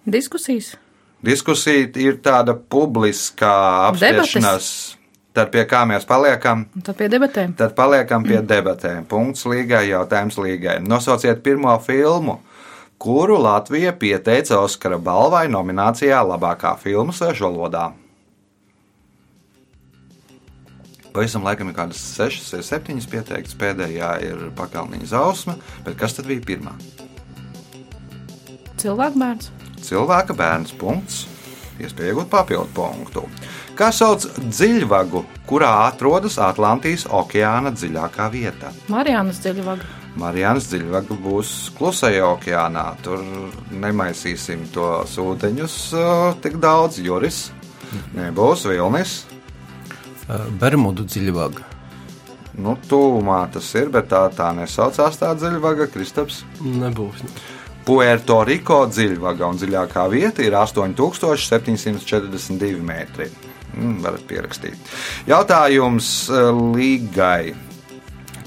Diskusijas. 0.09 0.77
Diskusija 1.25 1.89
ir 1.99 2.21
tāda 2.23 2.55
publiska 2.55 3.51
apspriešanās. 3.89 4.97
Tad 5.37 5.53
pie 5.55 5.63
kā 5.71 5.85
mēs 5.87 6.07
paliekam? 6.09 6.65
Tā 6.83 6.95
pie 6.99 7.07
debatēm. 7.13 7.53
Tad 7.59 7.75
paliekam 7.79 8.25
pie 8.27 8.41
debatēm. 8.43 9.05
Punkts 9.07 9.45
līgai, 9.47 9.85
jautājums 9.93 10.39
līgai. 10.41 10.79
Nosauciet 10.83 11.43
pirmo 11.45 11.77
filmu, 11.85 12.41
kuru 12.99 13.39
Latvija 13.43 13.93
pieteica 13.93 14.59
Oskara 14.65 14.99
balvai 14.99 15.47
nominācijā 15.53 16.25
labākā 16.27 16.75
filma 16.81 17.15
svešu 17.15 17.53
Pavisam 21.19 21.43
laikam 21.43 21.67
ir 21.67 21.75
kādas 21.75 21.99
sešas 22.15 22.53
vai 22.55 22.61
septiņas 22.63 23.07
pieteiktas. 23.11 23.55
Pēdējā 23.59 24.09
ir 24.23 24.43
pakalniņa 24.55 25.09
zausma, 25.11 25.57
bet 25.83 25.97
kas 25.99 26.13
tad 26.15 26.29
bija 26.31 26.45
pirmā? 26.47 26.77
Cilvēku 28.79 29.19
bērns. 29.19 29.49
Cilvēka 29.83 30.37
bērns 30.39 30.77
punkts, 30.79 31.25
iespēja 31.83 32.13
iegūt 32.13 32.29
papildu 32.31 32.71
punktu. 32.77 33.25
Kā 33.75 33.89
sauc 33.91 34.29
dziļvagu, 34.39 35.25
kurā 35.51 35.73
atrodas 35.89 36.39
Atlantijas 36.39 37.09
okeāna 37.11 37.73
dziļākā 37.75 38.29
vieta? 38.31 38.71
Marijānas 38.87 39.41
dziļvaga. 39.43 39.89
Marijānas 40.23 40.69
dziļvaga 40.71 41.17
būs 41.25 41.55
klusajā 41.81 42.29
okeānā. 42.37 42.85
Tur 43.03 43.25
nemaisīsim 43.75 44.69
tos 44.71 45.19
ūdeņus 45.19 45.81
uh, 45.99 46.39
tik 46.47 46.61
daudz, 46.63 47.03
Juris. 47.03 47.49
Nebūs 48.15 48.69
vilnis. 48.71 49.17
Bermudu 50.61 51.03
dziļvaga. 51.09 51.63
Nu, 52.59 52.75
tūmā 52.91 53.45
tas 53.55 53.69
ir, 53.79 53.87
bet 53.95 54.09
tā, 54.11 54.25
tā 54.35 54.49
nesaucās 54.57 55.21
tā 55.21 55.31
dziļvaga, 55.39 55.87
Kristaps. 55.93 56.37
Nebūs. 56.61 57.19
Puerto 57.89 58.43
Riko 58.45 58.83
dziļvaga 58.91 59.47
un 59.49 59.57
dziļākā 59.61 60.09
vieta 60.13 60.43
ir 60.45 60.55
8742 60.59 62.83
metri. 62.85 63.27
Mm, 63.79 63.97
varat 64.05 64.23
pierakstīt. 64.29 64.79
Jautājums 65.29 66.09
eh, 66.33 66.37
Līgai. 66.75 67.55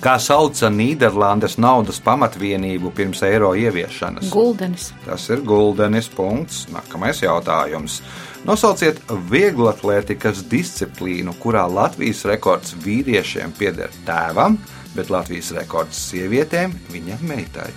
Kā 0.02 0.16
sauca 0.18 0.66
Nīderlandes 0.74 1.60
naudas 1.62 2.00
pamatvienību 2.02 2.90
pirms 2.98 3.20
eiro 3.28 3.52
ieviešanas? 3.54 4.32
Guldenis. 4.34 4.88
Tas 5.06 5.28
ir 5.30 5.44
guldenis 5.46 6.08
punkts. 6.10 6.64
Nākamais 6.74 7.22
jautājums. 7.22 8.00
Nosauciet 8.48 8.98
vieglatlētikas 9.30 10.42
disciplīnu, 10.50 11.36
kurā 11.44 11.68
Latvijas 11.70 12.24
rekords 12.26 12.74
vīriešiem 12.82 13.54
pieder 13.60 13.94
tēvam, 14.08 14.58
bet 14.96 15.14
Latvijas 15.14 15.54
rekords 15.60 16.02
sievietēm 16.10 16.74
viņa 16.90 17.22
meitai. 17.22 17.70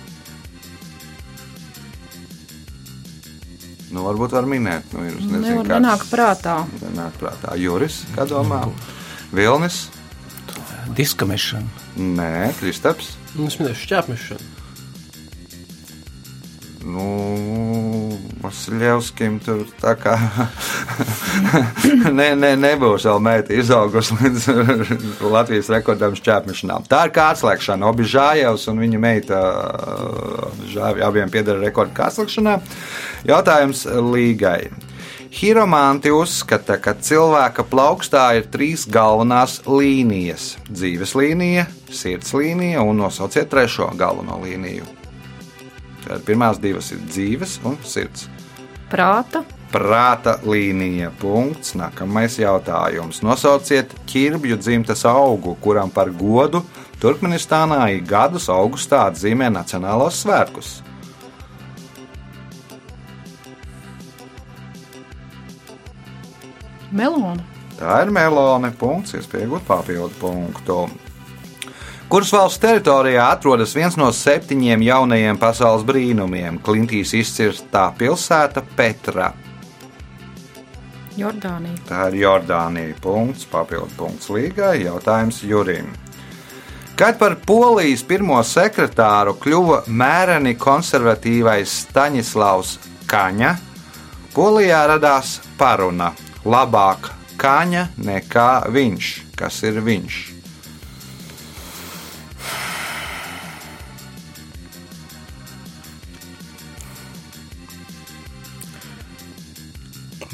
Nu, 3.93 4.01
varbūt 4.01 4.33
var 4.33 4.49
minēt, 4.49 4.97
nu, 4.97 5.05
ir 5.05 5.21
Nevar 5.29 5.69
nenāk 5.77 6.09
prātā. 6.09 6.63
Nenāk 6.81 7.21
prātā. 7.21 7.53
Juris, 7.61 8.01
kā 8.17 8.25
domā? 8.25 8.65
Vilnis? 9.29 9.83
Diska 10.97 11.29
mešana. 11.29 11.84
Nē, 11.95 12.51
Kristaps. 12.59 13.15
Nu, 13.35 13.47
es 13.47 13.55
minēšu 13.59 13.87
šķēpmešanu. 13.87 14.51
Nu, 16.85 17.05
Vasiljevskim 18.43 19.39
tur 19.41 19.63
tā 19.81 19.95
kā 19.97 20.13
ne, 22.19 22.27
ne, 22.37 22.51
nebūs 22.61 23.07
vēl 23.09 23.23
meita 23.25 23.55
izaugusi 23.57 24.17
līdz 24.19 24.45
Latvijas 25.35 25.71
rekordam 25.73 26.13
šķēpmešanām. 26.19 26.85
Tā 26.91 27.07
ir 27.07 27.15
kārtslēgšana. 27.15 27.89
Obižājevs 27.89 28.67
un 28.69 28.83
viņa 28.83 29.01
meita 29.01 29.41
Obižājev, 30.51 31.01
abiem 31.07 31.33
pieder 31.33 31.57
rekordu 31.63 31.95
kārtslēgšanā. 31.97 32.59
Jautājums 33.31 33.87
līgai. 34.13 34.59
Hiromanti 35.33 36.11
uzskata, 36.13 36.77
ka 36.77 36.93
cilvēka 37.01 37.65
plaukstā 37.69 38.27
ir 38.37 38.45
trīs 38.51 38.85
galvenās 38.89 39.61
līnijas- 39.65 40.55
dzīves 40.77 41.15
līnija, 41.15 41.65
sirds 41.89 42.33
līnija 42.33 42.83
un 42.83 42.97
nosauciet 42.97 43.49
trešo 43.49 43.89
galveno 43.97 44.39
līniju. 44.43 44.85
Tad 46.05 46.21
pirmās 46.23 46.59
divas 46.61 46.91
ir 46.91 46.99
dzīves 46.99 47.59
un 47.65 47.77
sirds. 47.83 48.27
Prāta. 48.89 49.43
Prāta 49.71 50.37
līnija. 50.45 51.11
Punkts. 51.19 51.73
Nākamais 51.73 52.37
jautājums. 52.37 53.23
Nosauciet 53.25 53.91
ķirbju 54.05 54.57
dzimtas 54.57 55.03
augu, 55.05 55.57
kuram 55.61 55.89
par 55.89 56.09
godu 56.09 56.63
Turkmenistānā 57.01 57.97
ik 57.97 58.05
gadus 58.07 58.47
augustā 58.47 59.09
atzīmē 59.09 59.49
nacionālos 59.51 60.23
svētkus. 60.23 60.84
Melona. 66.95 67.43
Tā 67.75 67.99
ir 68.05 68.11
melone. 68.15 68.71
Punkts. 68.79 69.17
Iespējams, 69.19 69.65
papildu 69.67 70.13
punktu. 70.21 70.85
Kuras 72.09 72.29
valsts 72.31 72.61
teritorijā 72.61 73.23
atrodas 73.33 73.73
viens 73.75 73.97
no 73.97 74.11
septiņiem 74.13 74.83
jaunajiem 74.85 75.39
pasaules 75.41 75.83
brīnumiem- 75.87 76.59
Klintīs 76.65 77.15
izcirstā 77.17 77.89
pilsēta 77.97 78.63
Petra. 78.75 79.33
Jordānija. 81.17 81.79
Tā 81.89 82.07
ir 82.11 82.19
Jordānija. 82.21 82.95
Punkts, 83.01 83.45
papildu 83.45 83.91
punkts 83.97 84.29
līgai. 84.29 84.83
Jautājums 84.85 85.41
Jurim. 85.43 85.89
Kad 86.95 87.17
par 87.19 87.35
Polijas 87.35 88.03
pirmo 88.07 88.37
sekretāru 88.43 89.33
kļuva 89.35 89.81
mēreni 89.87 90.55
konservatīvais 90.55 91.73
Staņislavs 91.89 92.77
Kaņa, 93.05 93.55
Polijā 94.35 94.85
radās 94.87 95.39
paruna- 95.57 96.13
labāk 96.45 97.11
Kaņa 97.35 97.89
nekā 97.99 98.49
viņš. 98.71 99.11
Kas 99.35 99.59
ir 99.67 99.81
viņš? 99.83 100.21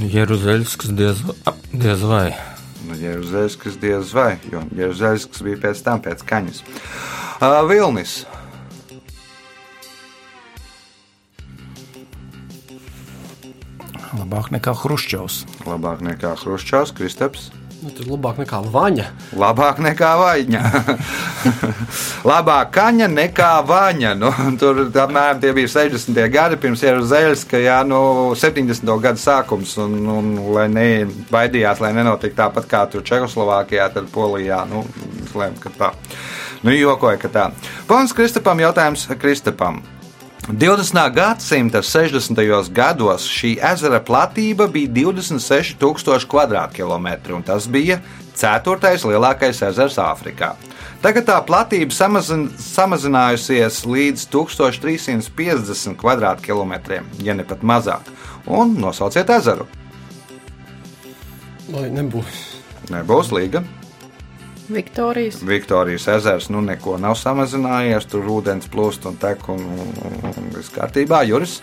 Jeruzaļskas 0.01 0.93
diez, 0.97 1.19
diez 1.73 2.05
vai. 2.05 2.31
Nu, 2.87 2.95
Jeruzaļskas 2.97 3.75
diez 3.81 4.13
vai, 4.17 4.35
jo 4.49 4.63
Jeruzaļskas 4.73 5.43
bija 5.45 5.59
pēc 5.67 5.81
tam, 5.85 6.01
pēc 6.01 6.23
Kaņas. 6.25 6.63
Uh, 7.41 7.61
Vilnis. 7.69 8.21
Labāk 14.41 14.55
nekā 14.57 14.71
Hruščovs. 14.73 15.43
Labāk 15.69 15.99
nekā 16.01 16.31
Hruščovs, 16.41 16.95
Kristaps. 16.97 17.51
Nu, 17.81 17.91
tas 17.93 18.01
ir 18.01 18.09
labāk 18.09 18.39
nekā 18.41 18.57
vaņa. 18.73 19.05
Labāk 19.37 19.77
nekā 19.85 20.09
vaņa. 20.17 20.61
Labāk 22.31 22.71
kaņa 22.73 23.09
nekā 23.11 23.51
vaņa. 23.69 24.15
Nu, 24.17 24.31
tur 24.57 24.81
apmēram 24.89 25.43
tie 25.43 25.53
bija 25.53 25.69
60. 25.69 26.17
gadi 26.33 26.57
pirms 26.57 26.81
Jeruzaļas, 26.81 27.45
ka 27.53 27.61
jā, 27.61 27.77
nu, 27.85 28.01
70. 28.33 28.89
gada 29.05 29.21
sākums. 29.21 29.77
Un, 29.81 29.97
un 30.09 30.33
lai 30.57 30.65
nebaidījās, 30.73 31.85
lai 31.85 31.93
nenotiktu 32.01 32.41
tāpat 32.41 32.69
kā 32.69 32.83
tur 32.89 33.05
Čehoslovākijā, 33.05 33.91
tad 33.93 34.09
Polijā. 34.09 34.63
Nu, 34.69 34.87
lēm, 35.37 35.61
ka 35.61 35.73
tā. 35.77 35.93
Nu, 36.65 36.73
jokoja, 36.73 37.21
ka 37.21 37.29
tā. 37.29 37.49
Pons 37.89 38.17
Kristapam 38.17 38.65
jautājums 38.65 39.05
Kristapam. 39.21 39.83
20. 40.47 41.13
gadsimta 41.13 41.81
60. 41.81 42.69
gados 42.73 43.27
šī 43.29 43.59
ezera 43.73 43.99
platība 44.01 44.65
bija 44.67 44.89
26,000 44.89 46.71
km2, 46.73 47.35
un 47.35 47.43
tas 47.45 47.67
bija 47.69 47.99
ceturtais 48.33 49.05
lielākais 49.05 49.61
ezers 49.67 49.99
Āfrikā. 50.01 50.55
Tagad 51.01 51.27
tā 51.29 51.35
platība 51.45 51.93
samazin, 51.93 52.47
samazinājusies 52.57 53.83
līdz 53.85 54.25
1350 54.33 56.01
km2, 56.41 57.01
ja 57.21 57.37
ne 57.37 57.45
pat 57.45 57.61
mazāk. 57.61 58.09
Un 58.49 58.73
nosauciet 58.81 59.29
ezeru. 59.29 59.69
Lai 61.69 61.89
nebūs. 61.93 62.41
Nebūs 62.89 63.29
līga. 63.37 63.61
Viktorijas. 64.73 65.41
Viktorijas 65.43 66.07
ezers 66.07 66.49
nu 66.49 66.61
neko 66.65 66.97
nav 67.01 67.17
samazinājies, 67.19 68.07
tur 68.11 68.27
ūdens 68.37 68.69
plūst 68.71 69.07
un 69.09 69.19
tek 69.21 69.47
un, 69.51 69.61
un, 69.61 70.17
un 70.31 70.51
viss 70.55 70.73
kārtībā. 70.73 71.23
Juris. 71.27 71.59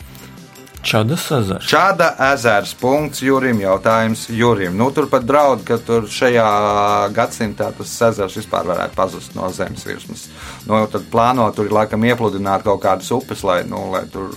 Čadas 0.82 1.24
ezers. 1.34 1.66
Čāda 1.66 2.12
ezers. 2.30 2.74
Punkts 2.78 3.22
Jurim. 3.22 3.58
Jautājums 3.60 4.28
Jurim. 4.30 4.76
Nu, 4.78 4.90
tur 4.94 5.08
pat 5.10 5.26
draud, 5.26 5.64
ka 5.66 5.80
tur 5.82 6.06
šajā 6.12 6.46
gadsimtā 7.16 7.72
tas 7.76 7.94
ezers 8.10 8.36
vispār 8.38 8.68
varētu 8.68 8.96
pazust 8.96 9.34
no 9.36 9.50
zemes 9.54 9.84
virsmas. 9.88 10.28
Nu, 10.68 10.84
tad 10.92 11.08
plāno 11.10 11.48
tur 11.56 11.72
laikam 11.74 12.06
iepludināt 12.06 12.64
kaut 12.66 12.84
kādas 12.84 13.10
upes, 13.14 13.42
lai, 13.44 13.64
nu, 13.68 13.88
lai 13.94 14.04
tur 14.12 14.30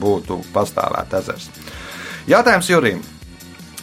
būtu 0.00 0.42
pastāvēt 0.54 1.16
ezers. 1.22 1.48
Jautājums 2.28 2.68
Jurim. 2.70 3.00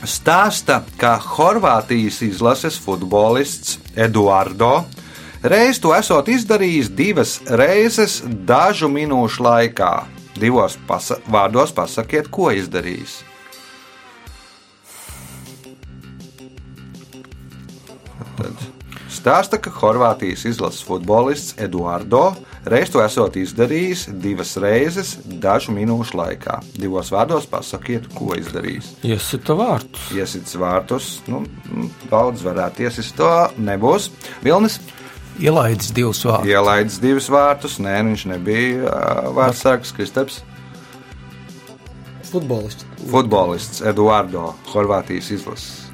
Stāsta, 0.06 0.84
ka 1.01 1.16
Horvātijas 1.18 2.20
izlases 2.22 2.77
futbolists 2.77 3.80
Eduardo 3.98 4.84
reiz 5.42 5.80
to 5.82 5.89
esot 5.96 6.30
izdarījis 6.30 6.92
divas 6.94 7.39
reizes 7.50 8.20
dažu 8.46 8.92
minūšu 8.94 9.42
laikā. 9.48 9.94
Divos 10.38 10.77
pasa 10.86 11.18
vārdos 11.25 11.74
pasakiet, 11.74 12.30
ko 12.30 12.51
izdarījis. 12.54 13.24
Tad 18.38 18.66
stāsta, 19.10 19.58
ka 19.58 19.74
Horvātijas 19.74 20.46
izlases 20.46 20.86
futbolists 20.86 21.58
Eduardo 21.58 22.30
reiz 22.30 22.56
to 22.93 23.01
esot 23.03 23.38
izdarījis 23.39 24.07
divas 24.24 24.55
reizes 24.62 25.15
dažu 25.43 25.71
minūšu 25.75 26.17
laikā. 26.19 26.59
Divos 26.77 27.12
vārdos 27.13 27.47
pasakiet, 27.50 28.09
ko 28.15 28.36
izdarījis. 28.39 28.93
Iesita 29.07 29.55
vārtus. 29.57 30.09
Iesits 30.17 30.57
vārtus, 30.59 31.09
nu, 31.31 31.43
daudz 32.12 32.43
varētu 32.45 32.88
iesist 32.88 33.15
to, 33.19 33.31
nebūs. 33.57 34.12
Vilnis 34.43 34.79
Ielaidis 35.38 35.91
divus 35.93 36.24
vārdus. 36.25 36.50
ielaidis 36.50 36.97
divus 36.97 37.27
vārtus, 37.29 37.77
nē, 37.77 38.00
nu, 38.01 38.15
viņš 38.15 38.24
nebija 38.31 38.93
vārdsargs 39.38 39.93
Kristaps. 39.93 40.39
Futbolists. 42.27 42.86
Futbolists 43.12 43.83
Eduardo, 43.86 44.50
Horvātijas 44.74 45.29
izlases. 45.31 45.88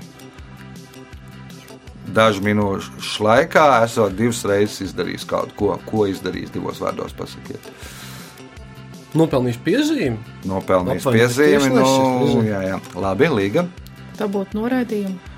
Dažu 2.14 2.44
minūšu 2.46 3.26
laikā 3.26 3.66
esot 3.88 4.14
divas 4.18 4.44
reizes 4.46 4.84
izdarījis 4.90 5.26
kaut 5.30 5.54
ko, 5.58 5.74
ko 5.88 6.06
izdarījis 6.12 6.54
divos 6.54 6.82
vārdos. 6.84 7.16
Pasakiet. 7.18 7.72
Nopelnījis 9.18 9.60
piezīmi. 9.66 10.18
Nopelnījis 10.50 11.10
piezīmi. 11.10 11.70
Nu, 11.74 12.42
jā, 12.46 12.64
jā. 12.66 12.80
Labi, 12.98 13.30
Līga. 13.34 13.68
Tā 14.18 14.30
būtu 14.30 14.58
noraidījuma. 14.62 15.33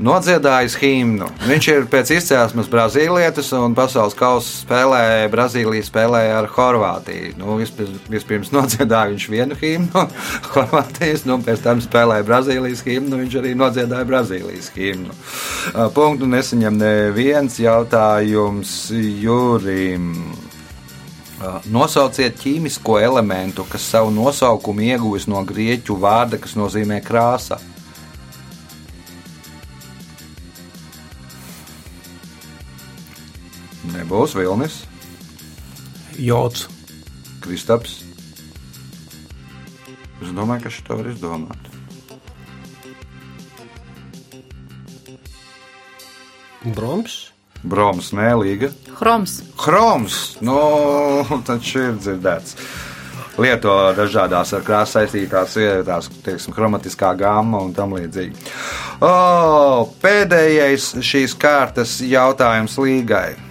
Nodziedājis 0.00 0.78
himnu. 0.80 1.26
Viņš 1.44 1.66
ir 1.68 1.86
pēc 1.92 2.14
izcelsmes 2.14 2.70
brazīlietis 2.72 3.50
un 3.58 3.74
pasaules 3.76 4.14
kausa 4.16 4.48
spēlē. 4.48 5.02
Brazīlija 5.28 5.84
spēlēja 5.84 6.38
ar 6.38 6.46
Horvātiju. 6.54 7.34
Nu, 7.36 7.58
vispirms, 7.60 7.98
vispirms 8.08 8.52
nodziedāja 8.54 9.10
viņš 9.12 9.26
vienu 9.28 9.58
himnu, 9.60 10.04
Horvātijas, 10.54 11.26
nu, 11.28 11.36
pēc 11.44 11.60
tam 11.66 11.82
spēlēja 11.84 12.24
Brazīlijas 12.30 12.80
himnu. 12.86 13.18
Viņš 13.20 13.36
arī 13.42 13.52
nodziedāja 13.60 14.08
Brazīlijas 14.08 14.70
himnu. 14.72 15.16
Punktu 15.96 16.28
nesaņem 16.32 16.80
neviens 16.80 17.60
jautājums 17.60 18.72
Jurim. 19.20 20.14
Nosauciet 21.72 22.40
ķīmisko 22.40 22.98
elementu, 23.04 23.68
kas 23.68 23.84
savu 23.92 24.12
nosaukumu 24.16 24.88
ieguvis 24.88 25.28
no 25.28 25.44
grieķu 25.44 26.00
vārda, 26.00 26.40
kas 26.40 26.56
nozīmē 26.56 27.02
krāsa. 27.04 27.60
Nebūs 34.10 34.32
Vilnis, 34.34 34.76
Jods. 36.18 36.64
Kristaps. 37.38 37.92
Es 40.18 40.32
domāju, 40.34 40.64
ka 40.64 40.70
šito 40.74 40.96
var 40.98 41.06
izdomāt. 41.06 41.68
Broms. 46.74 47.14
Broms, 47.62 48.08
nēlīga. 48.18 48.72
Chroms. 48.98 49.36
Chroms, 49.62 50.16
nu, 50.42 50.56
taču 51.46 51.84
ir 51.84 52.00
dzirdēts. 52.02 52.56
Lieto 53.38 53.76
dažādās 53.94 54.50
ar 54.58 54.64
krāsu 54.66 54.98
saistītās 54.98 55.54
vietās, 55.60 56.08
teiksim, 56.26 56.56
chromatiskā 56.56 57.12
gama 57.20 57.62
un 57.62 57.70
tam 57.78 57.94
līdzīgi. 57.94 58.42
O, 59.06 59.86
pēdējais 60.02 60.96
šīs 60.98 61.36
kārtas 61.38 62.00
jautājums 62.02 62.74
līgai. 62.82 63.49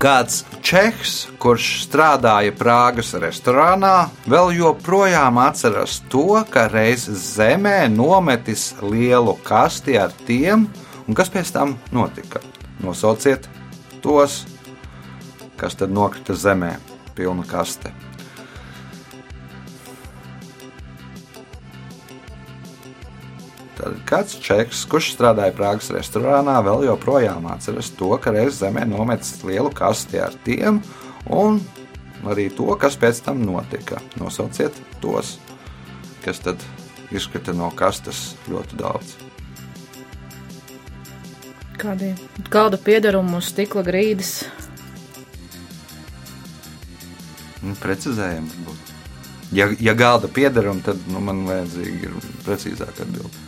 Kāds 0.00 0.46
čehs, 0.64 1.26
kurš 1.36 1.82
strādāja 1.84 2.54
Prāgas 2.56 3.10
restorānā, 3.20 4.08
vēl 4.24 4.54
joprojām 4.56 5.36
atceras 5.42 5.98
to, 6.08 6.40
ka 6.48 6.70
reiz 6.72 7.04
zemē 7.04 7.84
nometis 7.92 8.70
lielu 8.80 9.36
kasti 9.44 9.98
ar 10.00 10.14
tiem, 10.24 10.64
un 11.04 11.18
kas 11.18 11.28
pēc 11.28 11.52
tam 11.52 11.76
notika. 11.92 12.40
Nosauciet 12.80 13.44
tos, 14.00 14.46
kas 15.60 15.76
tad 15.76 15.92
nokrita 15.92 16.32
zemē, 16.32 16.78
pilna 17.12 17.44
kaste. 17.44 17.92
Tad 23.80 23.94
kāds 24.04 24.34
čeks, 24.44 24.82
kurš 24.92 25.14
strādāja 25.14 25.54
Prāgas 25.56 25.86
restorānā, 25.94 26.58
vēl 26.60 26.84
joprojām 26.90 27.46
atceras 27.48 27.88
to, 27.96 28.10
ka 28.20 28.32
reiz 28.34 28.58
zemē 28.60 28.84
nometis 28.84 29.38
lielu 29.46 29.70
kasti 29.72 30.20
ar 30.20 30.36
tiem, 30.44 30.82
un 31.32 31.62
arī 32.28 32.50
to, 32.52 32.66
kas 32.76 32.98
pēc 33.00 33.22
tam 33.24 33.40
notika. 33.46 34.02
Nosauciet 34.20 34.76
tos, 35.00 35.38
kas 36.26 36.42
tad 36.44 36.60
izkrita 37.08 37.56
no 37.56 37.70
kastes 37.72 38.34
ļoti 38.52 38.80
daudz. 38.82 39.16
Kādi 41.80 42.12
galda 42.52 42.76
piedarumu 42.76 43.40
uz 43.40 43.48
stikla 43.54 43.86
grīdas. 43.86 44.42
Nu, 47.64 47.72
Precizējumi 47.80 48.58
varbūt. 48.58 48.92
Ja, 49.56 49.72
ja 49.80 49.96
galda 49.96 50.28
piedarumi, 50.28 50.84
tad 50.84 51.00
nu, 51.08 51.24
man 51.24 51.46
vajadzīgi 51.48 52.10
ir 52.10 52.34
precīzāk 52.44 53.00
atbildēt. 53.06 53.46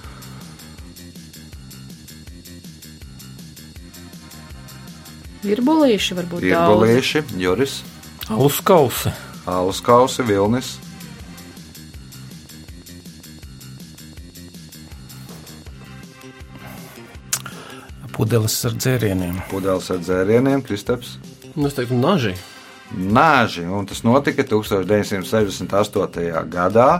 Virbulīši 5.43 6.17
varbūt 6.19 6.45
Ir 6.47 6.55
daudz. 6.55 6.73
bolīši, 6.77 7.23
Juris, 7.43 7.81
Auskausi. 8.31 9.11
Alus 9.51 9.81
kausi, 9.83 10.23
Vilnis, 10.23 10.77
Pudeles 18.13 18.55
ar 18.69 18.75
dzērieniem. 18.77 19.39
Pudeles 19.51 19.89
ar 19.95 20.01
dzērieniem, 20.03 20.63
Kristaps. 20.67 21.15
Nu, 21.55 21.69
es 21.69 21.77
teiktu, 21.77 21.97
naži. 21.99 22.35
Nāži, 22.93 23.65
tas 23.89 24.03
notika 24.05 24.45
1968. 24.45 26.49
gadā. 26.53 26.91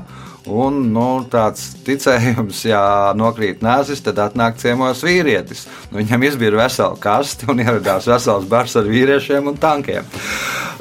Un, 0.43 0.81
nu, 0.91 1.23
tāds 1.31 1.69
ticējums, 1.87 2.65
ja 2.67 3.13
nokrīt 3.15 3.61
nāzis, 3.63 4.01
tad 4.03 4.19
atnāk 4.19 4.57
ciemos 4.59 5.05
vīrietis. 5.07 5.69
Nu, 5.91 6.01
viņam 6.01 6.25
izbīra 6.27 6.65
vesela 6.65 6.97
kaste 6.99 7.47
un 7.53 7.63
ieradās 7.63 8.09
vesels 8.11 8.49
bars 8.51 8.75
ar 8.81 8.89
vīriešiem 8.89 9.53
un 9.53 9.61
tankiem. 9.63 10.09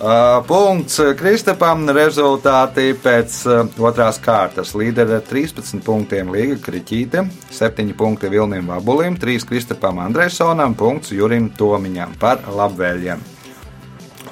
Uh, 0.01 0.39
punkts 0.47 0.97
Kristapam. 1.19 1.83
Rezultāti 1.93 2.87
pēc 2.97 3.35
uh, 3.45 3.59
otrās 3.85 4.17
kārtas. 4.23 4.71
Līdera 4.73 5.19
ar 5.19 5.27
13 5.29 5.83
punktiem 5.85 6.31
Līga 6.33 6.57
Kriķīte, 6.63 7.27
7 7.53 7.93
punkti 7.99 8.31
Vilnim 8.33 8.71
Vabulim, 8.71 9.19
3 9.21 9.45
Kristapam 9.45 10.01
Andresonam, 10.01 10.73
punkts 10.79 11.13
Jurim 11.13 11.51
Tomiņam 11.53 12.17
par 12.23 12.41
labvēliem. 12.49 13.21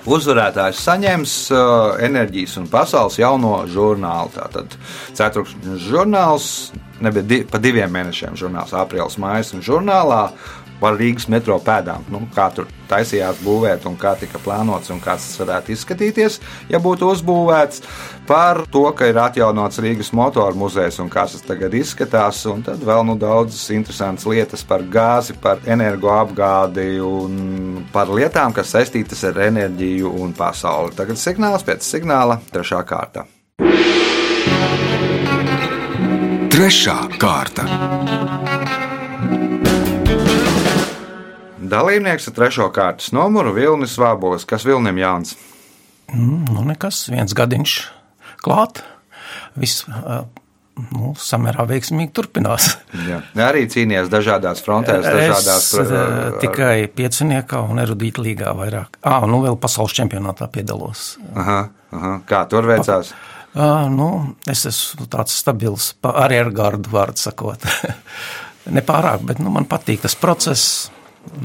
Uzvarētājs 0.10 0.80
saņems 0.88 1.34
uh, 1.54 1.62
enerģijas 2.02 2.56
un 2.58 2.69
pasaules 2.72 3.19
jauno 3.19 3.60
žurnālu. 3.69 4.32
Tātad 4.34 4.74
ceturkšņa 5.17 5.76
žurnāls, 5.86 6.48
nebija 7.04 7.28
di 7.30 7.39
pa 7.45 7.62
diviem 7.62 7.93
mēnešiem 7.93 8.38
žurnāls, 8.39 8.74
aprīlis, 8.74 9.19
mājas 9.22 9.54
un 9.54 9.62
žurnālā 9.65 10.24
par 10.80 10.98
Rīgas 11.00 11.28
metro 11.32 11.60
pēdām. 11.63 12.06
Nu, 12.12 12.24
kā 12.36 12.50
tur 12.56 12.70
taisījās 12.89 13.42
būvēt 13.44 13.86
un 13.89 13.98
kā 14.00 14.15
tika 14.20 14.42
plānots 14.42 14.89
un 14.94 15.02
kāds 15.04 15.28
tas 15.28 15.42
varētu 15.44 15.74
izskatīties, 15.76 16.39
ja 16.72 16.82
būtu 16.82 17.12
uzbūvēts. 17.13 17.84
Par 18.30 18.63
to, 18.72 18.84
ka 18.98 19.10
ir 19.10 19.18
atjaunots 19.22 19.82
Rīgas 19.82 20.12
motoru 20.18 20.58
muzejs 20.58 21.00
un 21.04 21.10
kā 21.12 21.26
tas 21.30 21.46
tagad 21.46 21.74
izskatās, 21.78 22.44
un 22.50 22.63
tad 22.65 22.84
vēl 22.86 23.06
nu 23.08 23.18
daudzas 23.20 23.70
interesantas 23.74 24.28
lietas 24.30 24.65
par 24.65 24.86
gāzi, 24.86 25.36
par 25.42 25.62
energoapgādi 25.65 27.00
un 27.04 27.84
par 27.94 28.12
lietām, 28.13 28.54
kas 28.54 28.76
saistītas 28.76 29.26
ar 29.30 29.42
enerģiju 29.50 30.13
un 30.22 30.34
pasauli. 30.38 30.96
Tagad 30.98 31.22
signāls 31.22 31.65
pēc 31.65 31.86
signāla, 31.86 32.39
trešā 32.54 32.84
kārta. 32.89 33.26
Trešā 36.50 36.98
kārta. 37.22 37.65
Dalībnieks 41.69 42.27
ar 42.32 42.36
trešo 42.38 42.67
kārtas 42.75 43.12
numuru 43.15 43.53
Vilnis 43.55 43.95
Vābols. 44.01 44.45
Kas 44.49 44.65
Vilnim 44.67 44.97
Jānis? 44.99 45.36
Nu, 46.15 46.63
nekas, 46.65 47.03
viens 47.13 47.36
gadiņš 47.38 47.73
klāt. 48.41 48.82
Viss 49.60 49.84
ā, 49.89 50.23
nu, 50.95 51.12
samērā 51.19 51.65
veiksmīgi 51.69 52.13
turpinās. 52.17 52.71
Jā. 53.10 53.21
Arī 53.45 53.65
cīnījies 53.69 54.10
dažādās 54.10 54.63
frontēs, 54.65 55.05
dažādās 55.05 55.67
es 55.84 55.91
ā, 55.93 56.03
tikai 56.41 56.75
pieciniekā 56.95 57.62
un 57.69 57.82
erudīta 57.84 58.23
līgā 58.25 58.53
vairāk. 58.58 58.97
Ā, 59.05 59.19
nu 59.29 59.43
vēl 59.45 59.60
pasaules 59.62 59.93
čempionātā 59.99 60.49
piedalos. 60.53 61.12
Aha, 61.36 61.60
aha. 61.93 62.13
Kā 62.29 62.45
tur 62.49 62.65
veicās? 62.69 63.13
Ā, 63.53 63.69
nu, 63.93 64.10
es 64.49 64.65
esmu 64.69 65.05
tāds 65.12 65.36
stabils, 65.41 65.91
pa- 66.01 66.15
arī 66.25 66.41
ar 66.45 66.53
gardu 66.55 66.89
vārdu 66.93 67.21
sakot. 67.21 67.65
Nepārāk, 68.79 69.23
bet 69.25 69.39
nu, 69.41 69.49
man 69.53 69.65
patīk 69.69 70.03
tas 70.05 70.15
process. 70.19 70.89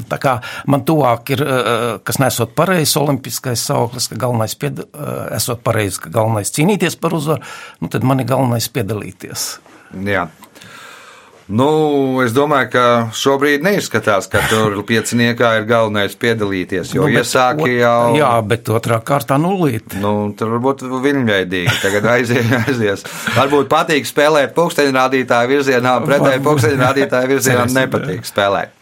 Tā 0.08 0.18
kā 0.22 0.36
man 0.70 0.84
tuvāk 0.86 1.34
ir, 1.34 1.42
ā, 1.44 1.74
kas 2.06 2.20
nesot 2.22 2.54
pareizs 2.56 2.94
olimpiskais 3.00 3.64
sauklis, 3.68 4.08
ka 4.12 4.18
galvenais 4.26 4.54
pied, 4.58 4.80
ā, 4.86 5.10
esot 5.36 5.64
pareizs, 5.66 6.00
ka 6.02 6.12
galvenais 6.14 6.52
cīnīties 6.54 6.96
par 7.00 7.16
uzvaru, 7.18 7.44
nu, 7.82 7.90
tad 7.92 8.06
man 8.06 8.22
ir 8.22 8.30
galvenais 8.30 8.70
piedalīties. 8.72 9.50
Jā. 10.06 10.28
Nu, 11.44 12.22
es 12.24 12.32
domāju, 12.32 12.70
ka 12.72 12.84
šobrīd 13.12 13.64
neizskatās, 13.66 14.30
ka 14.32 14.40
tur 14.48 14.78
pieciniekā 14.88 15.50
ir 15.58 15.66
galvenais 15.68 16.14
piedalīties, 16.16 16.94
jo 16.96 17.04
Nu, 17.04 17.10
iesāki 17.12 17.74
jau. 17.82 18.14
Jā, 18.16 18.30
bet 18.48 18.70
otrā 18.72 19.02
kārtā 19.04 19.36
nulīt. 19.40 19.98
Nu, 20.00 20.32
tur 20.38 20.54
varbūt 20.56 20.86
viņveidīgi. 20.88 21.74
Tagad 21.82 22.08
aizies, 22.14 22.48
aizies. 22.62 23.04
Varbūt 23.36 23.68
patīk 23.72 24.08
spēlēt 24.08 24.56
pulksteņrādītāju 24.56 25.52
virzienā, 25.52 25.98
pretēji 26.06 26.44
pulksteņrādītāju 26.48 27.32
virzienā 27.34 27.66
Cerēsim, 27.66 27.82
nepatīk 27.82 28.30
spēlēt. 28.30 28.72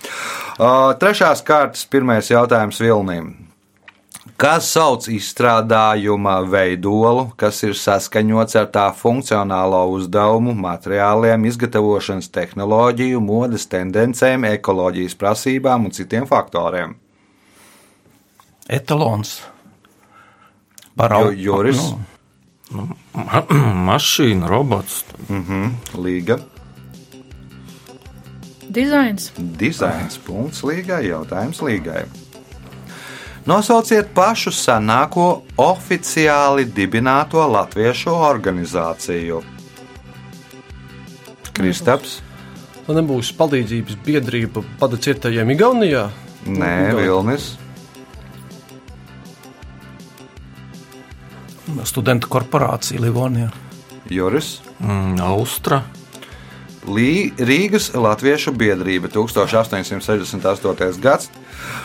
Uh, 0.62 0.92
trešās 1.01 1.40
kārtas 1.42 1.83
pirmais 1.90 2.29
jautājums 2.31 2.79
Vilnīm. 2.83 3.33
Kas 4.38 4.68
sauc 4.75 5.07
izstrādājuma 5.11 6.37
veidolu, 6.51 7.29
kas 7.38 7.59
ir 7.66 7.75
saskaņots 7.79 8.57
ar 8.61 8.68
tā 8.75 8.85
funkcionālo 8.94 9.81
uzdevumu, 9.96 10.55
materiāliem, 10.59 11.44
izgatavošanas 11.51 12.31
tehnoloģiju, 12.35 13.20
modes 13.22 13.66
tendencēm, 13.70 14.46
ekoloģijas 14.55 15.18
prasībām 15.18 15.88
un 15.88 15.94
citiem 15.94 16.27
faktoriem? 16.31 16.94
Etalons. 18.70 19.40
Par 20.96 21.11
Jo, 21.16 21.27
au- 21.27 21.37
Joris, 21.48 21.83
nu, 22.72 22.88
Ma 23.18 23.42
mašīna, 23.92 24.46
robots. 24.48 25.03
Līga, 25.98 26.38
Dizains. 28.68 29.33
dizains, 29.59 30.18
punkts 30.18 30.62
līgai, 30.62 31.07
jautājums 31.11 31.61
līgai. 31.62 32.05
Nosauciet 33.46 34.12
pašu 34.14 34.53
senāko 34.55 35.42
oficiāli 35.59 36.68
dibināto 36.70 37.42
latviešu 37.42 38.11
organizāciju. 38.14 39.42
Kristaps, 41.53 42.20
Tā 42.83 42.96
nebūs 42.98 43.29
palīdzības 43.38 43.98
biedrība 44.03 44.62
padacietajiem 44.81 45.53
Igaunijā. 45.55 46.09
Nē, 46.51 46.72
Vilnis, 46.98 47.53
studentu 51.87 52.27
korporācija 52.33 52.98
Livonijā. 53.01 53.53
Juris. 54.11 54.57
Mm, 54.83 55.20
Austra. 55.22 55.83
Lī, 56.83 57.31
Rīgas 57.38 57.92
Latviešu 57.95 58.51
biedrība 58.59 59.07
1868. 59.12 60.99
gads. 60.99 61.31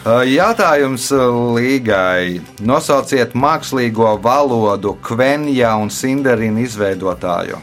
Jātājums 0.06 1.12
Līgai. 1.54 2.42
Nosauciet 2.66 3.36
mākslīgo 3.38 4.16
valodu 4.24 4.96
Kvenja 5.06 5.76
un 5.78 5.94
Sinderina 5.94 6.64
izveidotāju. 6.66 7.62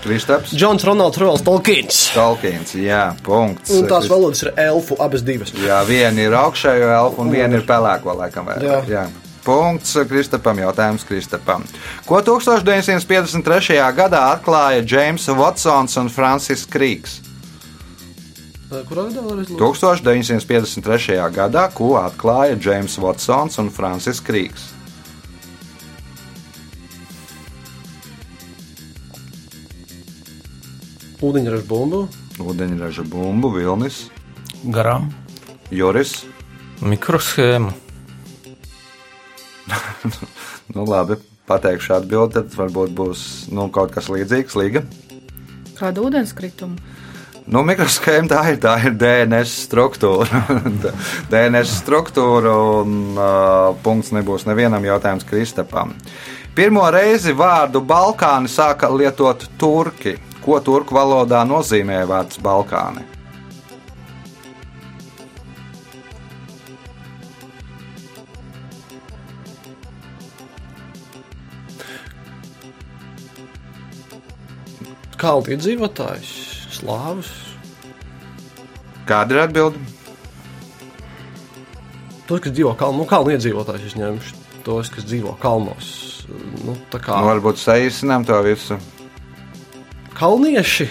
Kristaps, 0.00 0.52
Džons 0.56 0.84
Ronalds 0.84 1.18
Royals 1.20 1.42
Tolkiens. 1.44 1.96
Tolkiens, 2.16 2.72
jā, 2.76 3.02
punkts. 3.24 3.72
Un 3.76 3.88
tās 3.88 4.08
valodas 4.08 4.40
ir 4.46 4.52
elfu, 4.56 4.96
abas 5.00 5.24
divas. 5.24 5.52
Jā, 5.60 5.82
viena 5.88 6.24
ir 6.24 6.36
augšējo 6.36 6.92
elfu 6.96 7.24
un 7.24 7.32
viena 7.32 7.60
ir 7.60 7.66
pelēko, 7.68 8.16
laikam. 8.20 8.48
Vai, 8.48 8.56
jā. 8.64 8.80
Jā. 8.88 9.04
Punkts 9.50 9.96
Kristapam, 10.06 10.60
jautājums 10.62 11.02
Kristapam. 11.02 11.64
Ko 12.06 12.20
1953. 12.22 13.80
gadā 13.96 14.20
atklāja 14.36 14.84
James 14.86 15.26
Watsons 15.26 15.96
un 15.98 16.10
Francis 16.12 16.62
Krīgs? 16.70 17.16
Kurā 18.70 19.08
gadā 19.08 19.24
vēlreiz? 19.24 19.50
lūdzu? 19.50 19.58
1953. 19.58 21.18
gadā, 21.34 21.66
ko 21.74 21.96
atklāja 21.98 22.54
James 22.62 22.94
Watsons 23.02 23.58
un 23.58 23.72
Francis 23.74 24.22
Krīgs? 24.22 24.70
Ūdeņraža 31.18 31.66
bumbu. 31.66 32.04
Ūdeņraža 32.38 33.10
bumbu, 33.10 33.50
Vilnis, 33.58 34.04
Garām. 34.70 35.10
Joris. 35.74 36.20
Mikroshēma. 36.86 37.89
Nu, 40.70 40.84
labi, 40.86 41.16
pateikšu 41.50 41.96
atbildi, 41.96 42.36
tad 42.36 42.54
varbūt 42.54 42.92
būs 42.94 43.22
nu, 43.50 43.66
kaut 43.74 43.90
kas 43.94 44.06
līdzīgs. 44.12 44.54
Līga. 44.60 44.84
Kādu 45.80 46.04
ūdenskritumu? 46.06 46.78
Nu, 47.50 47.64
mikroshēma 47.66 48.30
tā 48.30 48.40
ir, 48.52 48.58
tā 48.62 48.76
ir 48.86 48.94
DNS 49.00 49.54
struktūra. 49.64 50.44
DNS 51.32 51.72
struktūra 51.80 52.52
un 52.84 52.92
uh, 53.16 53.72
punkts 53.82 54.12
nebūs 54.14 54.46
nevienam 54.46 54.86
jautājums 54.86 55.26
Kristapam. 55.26 55.96
Pirmo 56.54 56.84
reizi 56.94 57.34
vārdu 57.34 57.82
Balkāni 57.82 58.50
sāka 58.50 58.90
lietot 58.94 59.48
turki. 59.58 60.14
Ko 60.44 60.62
turku 60.64 60.94
valodā 60.94 61.42
nozīmē 61.48 62.04
vārds 62.08 62.38
Balkāni? 62.42 63.09
Kalnu 75.20 75.52
iedzīvotājs, 75.54 76.28
slāvis. 76.78 77.30
Kāda 79.08 79.36
ir 79.36 79.42
atbilde? 79.42 79.80
Tos, 82.30 82.40
kas 82.44 82.54
dzīvo 82.54 82.72
kalnu, 82.78 83.02
nu, 83.02 83.08
kalnu 83.10 83.34
iedzīvotājs, 83.34 83.88
es 83.90 83.96
ņemšu 83.98 84.38
tos, 84.64 84.90
kas 84.94 85.06
dzīvo 85.08 85.34
kalnos. 85.42 85.90
Nu, 86.64 86.76
kā 86.94 87.16
Nu, 87.18 87.26
varbūt 87.32 87.58
saīsinām 87.58 88.24
to 88.28 88.38
visu. 88.46 88.76
kalnieši. 90.14 90.86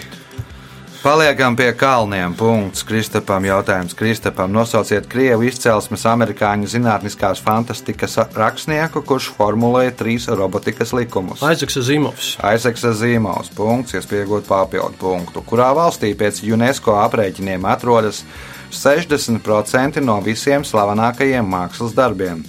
Paliekam 1.02 1.56
pie 1.56 1.72
kalniem. 1.72 2.34
Punkts 2.36 2.82
Kristapam. 2.84 3.44
Jautājums 3.44 3.94
Kristapam. 3.96 4.52
Nosauciet 4.52 5.06
krievu 5.08 5.46
izcelsmes 5.48 6.04
amerikāņu 6.04 6.68
zinātniskās 6.68 7.40
fantastikas 7.40 8.18
rakstnieku, 8.36 9.00
kurš 9.08 9.30
formulēja 9.38 9.94
trīs 9.96 10.28
robotikas 10.28 10.92
likumus. 10.92 11.40
Aizsaks 11.40 11.80
Zimovs. 11.88 12.34
Aizsaks 12.44 12.84
Zīmos. 13.00 13.48
Punkts, 13.56 13.96
iespējot 13.96 14.44
papildu 14.44 15.00
punktu. 15.00 15.40
Kurā 15.48 15.72
valstī 15.72 16.12
pēc 16.12 16.44
UNESCO 16.44 17.00
aprēķiniem 17.06 17.64
atrodas 17.64 18.20
60% 18.68 20.04
no 20.04 20.20
visiem 20.20 20.68
slavenākajiem 20.68 21.48
mākslas 21.48 21.96
darbiem? 21.96 22.44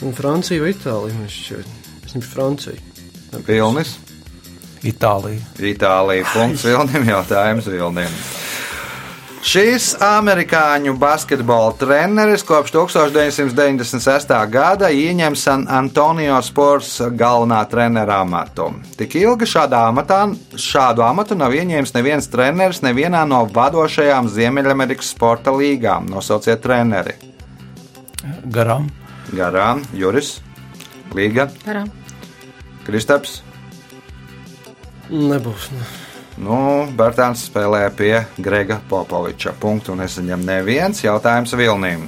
Un 0.00 0.14
Francija 0.16 0.62
vai 0.62 0.72
Itālija? 0.72 1.16
man 1.18 1.28
šķiet. 1.28 1.74
Es 2.04 2.14
nezinu, 2.14 2.28
Francija. 2.32 2.76
Vilnis, 3.46 3.98
Itālija. 4.82 5.40
Itālija. 5.60 6.28
Punkts 6.32 6.64
Vilnim. 6.64 7.04
Jautājums 7.14 7.68
Vilnim. 7.68 8.20
Šīs 9.40 9.94
amerikāņu 10.04 10.92
basketbola 11.00 11.72
treneris 11.80 12.42
kopš 12.44 12.74
1996. 12.74 14.34
gada 14.52 14.90
ieņem 14.92 15.36
San 15.36 15.64
Antonio 15.64 16.36
Sports 16.44 16.98
galvenā 17.16 17.62
trenera 17.72 18.18
amatu. 18.20 18.68
Tik 19.00 19.16
ilgi 19.22 19.48
šādā 19.48 19.86
amatā, 19.88 20.20
šādu 20.60 21.06
amatu 21.08 21.40
nav 21.40 21.56
ieņēmis 21.56 21.96
neviens 21.96 22.28
treneris 22.28 22.84
nevienā 22.84 23.24
no 23.28 23.46
vadošajām 23.48 24.28
Ziemeļamerikas 24.28 25.16
sporta 25.16 25.56
līgām. 25.56 26.12
Nosauciet 26.12 26.60
treneri. 26.60 27.16
Garām. 28.44 28.92
Garām, 29.34 29.84
Juris, 29.96 30.38
Līga, 31.14 31.48
Garām. 31.64 31.90
Kristaps. 32.86 33.40
Nebūs. 35.10 35.70
Ne. 35.74 35.88
Nu, 36.40 36.56
Bērtāns 36.96 37.42
spēlē 37.50 37.82
pie 37.96 38.14
Grega 38.40 38.78
Popoviča. 38.88 39.52
Punktu 39.60 39.96
nesaņem 39.98 40.46
neviens 40.46 41.02
jautājums 41.04 41.52
Vilnīm. 41.58 42.06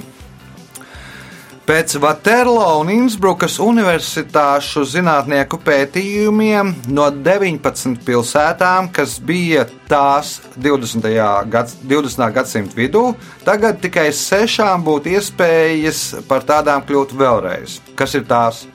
Pēc 1.63 1.93
Vaterlo 2.03 2.65
un 2.81 2.89
Innsbrukas 2.91 3.53
universitāšu 3.63 4.81
zinātnieku 4.83 5.55
pētījumiem 5.63 6.73
no 6.91 7.05
19 7.23 8.01
pilsētām, 8.03 8.89
kas 8.91 9.13
bija 9.23 9.63
tās 9.87 10.41
20. 10.59 11.07
Gads, 11.53 11.77
20. 11.87 12.25
gadsimta 12.35 12.75
vidū, 12.75 13.03
tagad 13.47 13.79
tikai 13.79 14.09
sešām 14.11 14.83
būtu 14.83 15.13
iespējas 15.13 16.01
par 16.27 16.43
tādām 16.43 16.83
kļūt 16.83 17.15
vēlreiz. 17.15 17.77
Kas 17.95 18.17
ir 18.19 18.27
tās? 18.27 18.65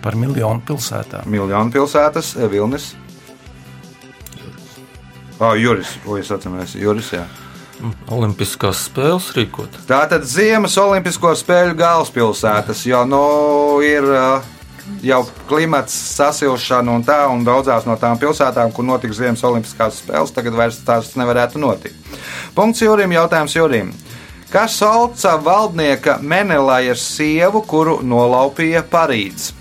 Par 0.00 0.16
miljonu 0.16 0.64
pilsētām. 0.64 1.28
Miljonu 1.28 1.76
pilsētas, 1.76 2.32
eh, 2.40 2.48
Vilnis. 2.48 2.94
Oh, 5.36 5.52
Juris, 5.52 5.98
ko 6.06 6.16
es 6.16 6.32
atceros? 6.32 6.72
Juris, 6.80 7.12
jā. 7.12 7.28
Olimpiskās 8.12 8.84
spēles 8.88 9.30
rīkot. 9.36 9.82
Tātad 9.88 10.24
Ziemas 10.28 10.76
Olimpisko 10.80 11.32
spēļu 11.38 11.76
galvaspilsētas, 11.78 12.84
jo 12.88 13.02
nu, 13.08 13.20
ir 13.84 14.04
uh, 14.04 14.48
jau 15.04 15.22
klimats 15.48 15.94
sasilšana 16.16 16.98
un 16.98 17.04
tā, 17.06 17.22
un 17.32 17.44
daudzās 17.46 17.86
no 17.88 17.96
tām 18.00 18.20
pilsētām, 18.20 18.72
kur 18.74 18.86
notika 18.86 19.16
Ziemas 19.16 19.44
Olimpiskās 19.46 20.02
spēles, 20.02 20.34
tagad 20.36 20.58
vairs 20.58 20.80
tās 20.86 21.14
nevarētu 21.20 21.62
notikt. 21.62 22.18
Punkts 22.56 22.84
Jurim, 22.84 23.14
jautājums 23.16 23.56
Jurim. 23.56 23.94
Kas 24.50 24.80
sauca 24.80 25.36
valdnieka 25.38 26.18
Menelajas 26.26 27.04
sievu, 27.14 27.62
kuru 27.70 28.00
nolaupīja 28.02 28.82
Parīds? 28.90 29.52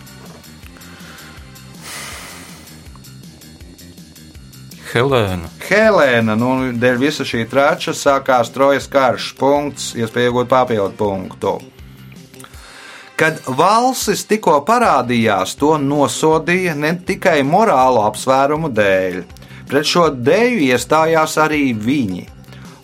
Helēna. 4.90 5.50
Helēna, 5.68 6.34
nu, 6.40 6.54
dēļ 6.82 6.96
visa 6.98 7.26
šī 7.28 7.44
trača 7.50 7.94
sākās 7.94 8.50
trojas 8.54 8.88
karš, 8.90 9.34
punkts, 9.38 9.92
iespēja 10.00 10.32
iegūt 10.32 10.50
papildu 10.50 10.98
punktu. 10.98 11.60
Kad 13.20 13.42
valstis 13.52 14.24
tikko 14.26 14.62
parādījās, 14.66 15.58
to 15.60 15.74
nosodīja 15.84 16.74
ne 16.80 16.94
tikai 17.06 17.42
morālo 17.44 18.06
apsvērumu 18.08 18.72
dēļ. 18.72 19.22
Pret 19.70 19.86
šo 19.86 20.08
dēļu 20.16 20.62
iestājās 20.72 21.38
arī 21.44 21.74
viņi. 21.76 22.26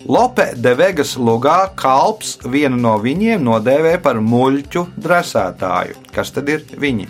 Lope 0.06 0.52
de 0.62 0.76
Vegas 0.78 1.16
lugā 1.18 1.72
kalps 1.80 2.36
vienu 2.46 2.78
no 2.78 2.98
viņiem 3.02 3.42
nodēvē 3.48 3.96
par 4.06 4.20
muļķu 4.22 4.84
dresētāju. 5.02 6.04
Kas 6.14 6.36
tad 6.36 6.52
ir 6.54 6.68
viņi? 6.78 7.08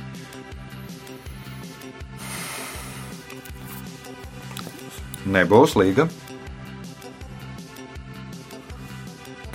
Nebūs 5.25 5.73
līga. 5.79 6.05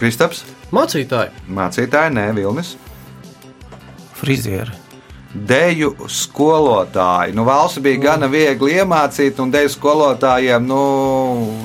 Kristaps, 0.00 0.42
Mācītāji, 0.74 1.32
mācītāji, 1.50 2.14
nē, 2.16 2.28
Vilnis. 2.36 2.76
Frizieri. 4.20 4.79
Deju 5.30 5.92
skolotāji. 6.10 7.36
Nu, 7.38 7.44
valsts 7.46 7.78
bija 7.78 8.00
gana 8.02 8.26
viegli 8.26 8.72
iemācīt, 8.80 9.38
un 9.38 9.52
deju 9.54 9.70
skolotājiem 9.70 10.64
nu, 10.66 10.78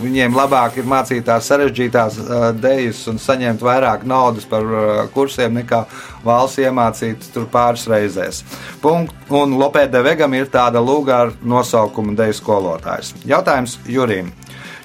viņiem 0.03 0.35
labāk 0.37 0.77
ir 0.77 0.85
mācīt 0.85 1.25
tās 1.25 1.47
sarežģītās 1.49 2.19
dejas 2.61 2.99
un 3.09 3.17
saņemt 3.17 3.63
vairāk 3.65 4.03
naudas 4.05 4.45
par 4.49 4.69
kursiem 5.15 5.57
nekā 5.57 5.81
valsts 6.25 6.61
iemācīt 6.61 7.25
tur 7.33 7.47
pāris 7.49 7.87
reizēs. 7.89 8.43
Punkt, 8.83 9.15
un 9.33 9.57
Lopēda 9.57 10.03
Vegam 10.05 10.37
ir 10.37 10.45
tāda 10.53 10.77
lūga 10.77 11.23
ar 11.23 11.33
nosaukumu 11.41 12.13
deju 12.19 12.37
skolotājs. 12.37 13.15
Jautājums 13.25 13.79
Jurim. 13.89 14.29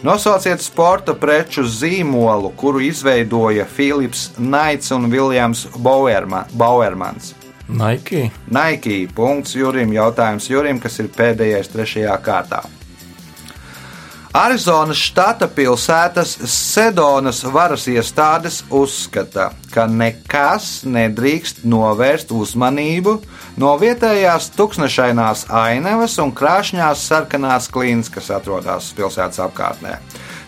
Nosauciet 0.01 0.65
sporta 0.65 1.13
preču 1.13 1.67
zīmolu, 1.69 2.55
kuru 2.57 2.81
izveidoja 2.81 3.69
Filips 3.69 4.31
Naits 4.41 4.89
un 4.97 5.11
Viljams 5.13 5.67
Bauerma, 5.77 6.47
Bauermans. 6.57 7.35
Nike. 7.71 8.31
Nike. 8.51 9.07
Punkts 9.15 9.55
Jurim. 9.55 9.95
Jautājums 9.95 10.51
Jurim, 10.51 10.83
kas 10.83 10.99
ir 11.03 11.11
pēdējais 11.15 11.71
trešajā 11.73 12.19
kārtā. 12.25 12.65
Arizonas 14.31 14.95
štata 14.95 15.49
pilsētas 15.51 16.37
Sedonas 16.47 17.41
varas 17.51 17.89
iestādes 17.91 18.61
uzskata, 18.71 19.49
ka 19.75 19.89
nekas 19.91 20.85
nedrīkst 20.87 21.65
novērst 21.67 22.31
uzmanību 22.31 23.17
no 23.59 23.73
vietējās 23.81 24.53
tuksnešainās 24.55 25.49
ainavas 25.51 26.15
un 26.23 26.31
krāšņās 26.31 27.03
sarkanās 27.11 27.67
klīnas, 27.75 28.13
kas 28.15 28.31
atrodas 28.37 28.93
pilsētas 28.95 29.43
apkārtnē. 29.49 29.97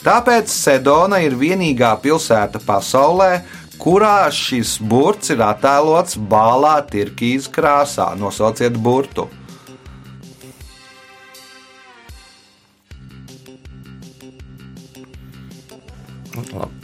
Tāpēc 0.07 0.51
Sedona 0.51 1.19
ir 1.27 1.35
vienīgā 1.39 1.91
pilsēta 2.07 2.63
pasaulē, 2.63 3.43
kurā 3.81 4.31
šis 4.33 4.79
burts 4.81 5.33
ir 5.33 5.45
attēlots 5.45 6.19
bālā 6.31 6.79
tirkīzes 6.91 7.51
krāsā. 7.53 8.13
Nosauciet 8.19 8.77
burtu. 8.77 9.29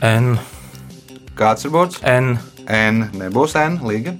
N. 0.05 0.39
Kāds 1.39 1.67
ir 1.67 1.75
burts? 1.75 2.01
N. 2.07 2.37
N. 2.69 3.09
Nebūs 3.19 3.57
N. 3.59 3.81
Līga. 3.85 4.15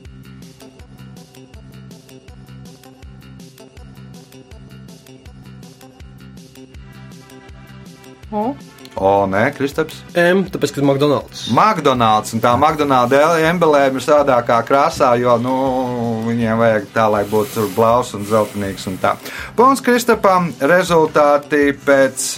O, 8.29 8.53
O, 8.99 9.27
nē, 9.31 9.45
Kristaps. 9.55 10.01
M, 10.19 10.43
tāpēc, 10.51 10.73
ka 10.75 10.83
McDonald's. 10.83 11.45
McDonald's 11.55 12.35
un 12.35 12.43
tā 12.43 12.57
McDonald's 12.59 13.45
emblēma 13.47 14.01
ir 14.01 14.05
sādākā 14.05 14.59
krāsā, 14.67 15.13
jo 15.23 15.37
nu, 15.43 15.55
viņiem 16.27 16.59
vajag 16.59 16.89
tā, 16.95 17.07
lai 17.13 17.23
būtu 17.31 17.69
blaus 17.77 18.11
un 18.19 18.27
zeltainīgs. 18.27 18.89
Un 18.91 18.99
tā. 18.99 19.15
Punkts 19.59 19.85
Kristapam 19.87 20.51
rezultāti 20.59 21.71
pēc 21.87 22.31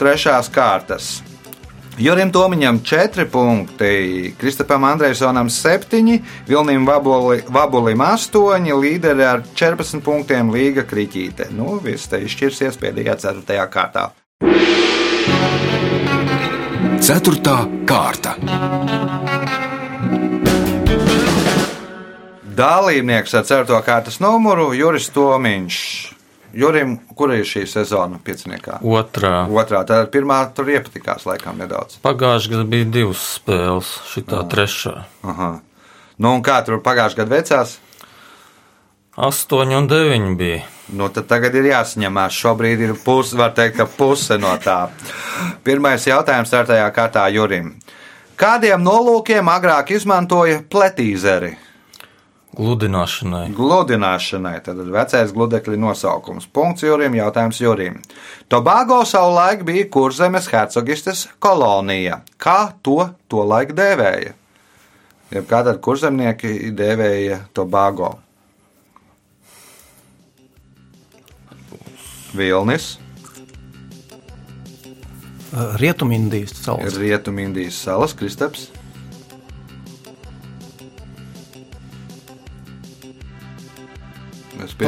trešās 0.00 0.50
kārtas. 0.50 1.20
Jurim 2.02 2.32
Tomiņam 2.32 2.80
4 2.88 3.26
punkti, 3.30 4.32
Kristapam 4.40 4.86
Andrejsonam 4.88 5.50
7, 5.52 6.16
Vilnim 6.48 6.86
Vabuli, 6.88 7.42
Vabulim 7.52 8.00
8, 8.00 8.72
līderi 8.80 9.26
ar 9.28 9.44
14 9.54 10.00
punktiem 10.02 10.50
Līga 10.50 10.86
Kriķīte. 10.88 11.52
Nu, 11.52 11.76
viss 11.84 12.08
te 12.10 12.24
izšķirsies 12.24 12.80
pēdējā 12.80 13.20
4. 13.28 13.68
kārtā. 13.70 14.08
Ceturtā 17.02 17.56
kārta. 17.88 18.36
Dalībnieks 22.56 23.34
ar 23.34 23.46
4. 23.48 23.78
kārtas 23.82 24.20
numuru 24.22 24.70
Juris 24.76 25.08
Tomiņš. 25.14 25.78
Jurim, 26.52 26.98
kur 27.16 27.32
ir 27.32 27.46
šī 27.48 27.64
sezona 27.66 28.18
pieciniekā? 28.22 28.82
Otrā. 28.84 29.46
Otrā, 29.48 29.80
tā 29.88 30.02
pirmā 30.12 30.42
tur 30.52 30.68
iepatikās 30.68 31.24
laikam 31.24 31.56
nedaudz. 31.62 31.96
Pagājušajā 32.04 32.52
gadā 32.52 32.66
bija 32.74 32.88
divas 32.92 33.22
spēles, 33.38 33.94
šī 34.12 34.26
trešā. 34.52 34.92
Aha. 35.32 35.50
Nu, 36.20 36.34
un 36.36 36.44
kā 36.44 36.58
tur 36.66 36.82
pagājušajā 36.84 37.22
gadā 37.24 37.38
veicās? 37.38 37.78
Astoņi 39.12 39.76
un 39.76 39.86
deviņi 39.90 40.30
bija. 40.40 40.60
Nu, 40.96 41.10
tad 41.12 41.26
tagad 41.28 41.52
ir 41.60 41.66
jāsaņemās. 41.68 42.32
Šobrīd 42.32 42.80
ir 42.80 42.94
puse, 43.04 43.36
var 43.36 43.52
teikt, 43.52 43.76
ka 43.76 43.84
puse 43.84 44.38
no 44.40 44.54
tā. 44.56 44.86
Pirmais 45.64 46.06
jautājums 46.08 46.48
startajā 46.48 46.86
kārtā 46.96 47.26
Jurim. 47.28 47.74
Kādiem 48.40 48.80
nolūkiem 48.80 49.50
agrāk 49.52 49.92
izmantoja 49.92 50.62
pletīzeri? 50.64 51.52
Gludināšanai. 52.56 53.46
Gludināšanai, 53.56 54.56
tad 54.64 54.80
vecais 54.96 55.36
gludekļa 55.36 55.76
nosaukums. 55.84 56.48
Punkts 56.48 56.88
Jurim, 56.88 57.12
jautājums 57.20 57.60
Jurim. 57.60 58.00
Tobago 58.48 59.02
savulaik 59.08 59.68
bija 59.68 59.86
kurzemes 59.92 60.48
hercogistes 60.52 61.26
kolonija. 61.40 62.22
Kā 62.40 62.72
to 62.80 63.10
tolaik 63.28 63.76
dēvēja? 63.76 64.32
Jeb 65.32 65.48
kā 65.48 65.64
tad 65.68 65.84
kurzemnieki 65.84 66.72
dēvēja 66.76 67.42
Tobago? 67.52 68.16
Vilnis, 72.36 72.98
Rietumindijas 75.76 76.50
salas. 76.50 76.96
Rietumindijas 76.96 77.74
salas, 77.74 78.14
Kristaps. 78.16 78.70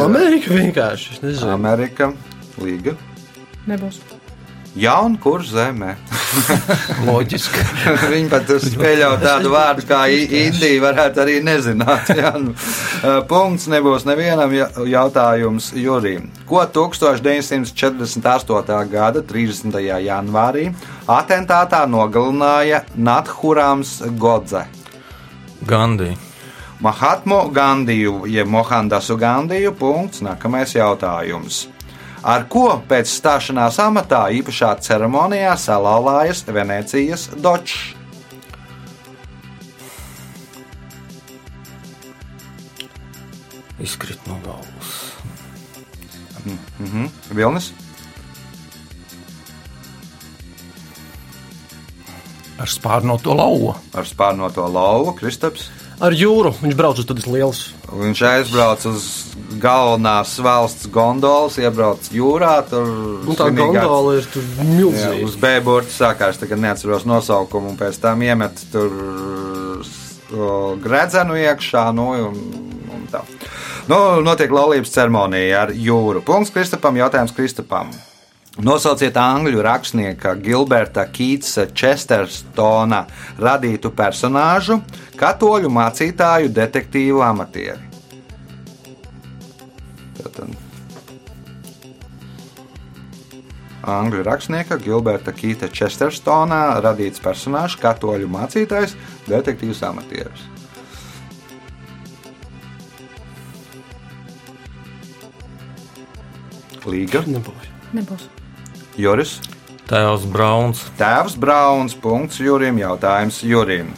Amerika 0.01 0.51
vienkārši. 0.55 1.13
Es 1.15 1.23
nezinu. 1.23 1.51
Amerika, 1.55 2.13
Līga. 2.59 2.97
nebūs. 3.69 4.01
Jaun, 4.75 5.15
kur 5.23 5.39
zemē? 5.47 5.93
Loģiski. 7.07 7.63
Viņi 8.11 8.27
pat 8.33 8.49
spēļauj 8.65 9.21
tādu 9.23 9.53
vārdu 9.53 9.85
kā 9.87 10.01
Indija, 10.11 10.81
varētu 10.83 11.21
arī 11.23 11.37
nezināt. 11.47 12.11
Jā, 12.21 12.33
nu, 12.43 12.51
punkts 13.31 13.69
nebūs 13.71 14.03
nevienam 14.09 14.51
ja- 14.57 14.67
jautājums 14.91 15.69
Jurim. 15.79 16.27
Ko 16.49 16.65
1948. 16.67 18.89
gada 18.91 19.23
30. 19.23 19.79
janvārī 20.09 20.75
atentātā 21.07 21.85
nogalināja 21.87 22.83
Nathurams 22.97 24.03
Godze? 24.19 24.67
Gandhi. 25.65 26.17
Mahatmu 26.83 27.47
Gandiju, 27.55 28.27
jeb 28.27 28.49
Mohandasu 28.51 29.15
Gandiju. 29.17 29.71
Punkts. 29.79 30.19
Nākamais 30.27 30.75
jautājums. 30.75 31.74
Ar 32.25 32.47
ko 32.49 32.79
pēc 32.89 33.11
stāšanās 33.13 33.77
amatā 33.85 34.23
īpašā 34.33 34.71
ceremonijā 34.81 35.53
salauzājas 35.61 36.41
Venecijas 36.49 37.27
dočs? 37.37 37.93
Izkrit 43.85 44.25
no 44.25 44.39
galvas. 44.47 44.95
Vilnis? 47.37 47.73
Ar 52.57 52.71
spārnoto 52.73 53.37
lauvu. 53.37 53.75
Ar 53.93 54.09
spārnoto 54.09 54.65
lauvu, 54.73 55.13
Kristaps. 55.19 55.69
Ar 56.03 56.13
jūru 56.17 56.51
viņš 56.59 56.75
brauc 56.79 56.99
uz 56.99 57.07
tādas 57.07 57.27
lielas. 57.31 57.61
Viņš 57.95 58.23
aizbrauca 58.27 58.91
uz 58.91 59.05
galvenās 59.63 60.33
valsts 60.43 60.89
gondolas, 60.91 61.59
iebrauca 61.63 62.11
jūrā. 62.15 62.55
Tur 62.69 62.89
Nu, 63.25 63.37
tā 63.39 63.47
gondola 63.55 64.17
ir 64.19 64.27
milzīga. 64.67 65.21
uz 65.25 65.37
B-burta 65.39 65.95
sākās, 65.95 66.41
tagad 66.41 66.59
neatceros 66.65 67.07
nosaukumu, 67.07 67.71
un 67.73 67.79
pēc 67.79 68.01
tam 68.03 68.23
iemet 68.27 68.59
tur 68.73 68.91
gredzenu 70.83 71.37
iekšā. 71.39 71.85
Nu, 71.95 72.09
un, 72.31 72.41
un 72.95 73.07
tā. 73.13 73.23
nu, 73.91 74.01
notiek 74.27 74.51
laulības 74.51 74.91
ceremonija 74.95 75.63
ar 75.67 75.73
jūru. 75.77 76.25
Punkts 76.27 76.51
Kristapam, 76.55 76.99
jautājums 76.99 77.35
Kristapam. 77.37 77.95
Nosauciet 78.55 79.17
angļu 79.19 79.65
rakstnieka 79.67 80.37
Gilberta 80.39 81.03
Kītsa 81.11 81.65
Chestertona 81.75 83.01
radītu 83.43 83.91
personāžu, 83.91 84.77
katoļu 85.19 85.73
mācītāju, 85.75 86.53
detektīvu 86.55 87.25
amatieri. 87.27 87.83
Tātad 90.21 90.55
angļu 93.91 94.23
rakstnieka 94.23 94.79
Gilberta 94.85 95.35
Kīta 95.35 95.67
Chestertonā 95.75 96.79
radīts 96.85 97.19
personāžs, 97.25 97.75
katoļu 97.83 98.31
mācītājs, 98.37 98.95
detektīvs 99.27 99.83
amatieris. 99.91 100.47
Līga, 106.85 107.25
Nebūs. 107.27 107.69
Nebūs. 107.97 108.34
Joris, 108.97 109.41
Tēvs 109.91 110.25
Brauns. 110.31 110.85
Tēvs 110.99 111.35
Brauns, 111.41 111.97
punkts 111.99 112.39
Jurim, 112.41 112.79
jautājums 112.81 113.43
Jurim. 113.45 113.91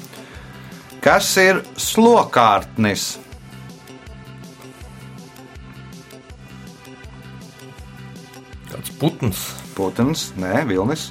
Kas 1.05 1.29
ir 1.39 1.61
slokārtnis? 1.79 3.19
Kāds 8.73 8.97
putns. 8.99 9.45
Putns, 9.77 10.31
nē, 10.41 10.63
Vilnis, 10.65 11.11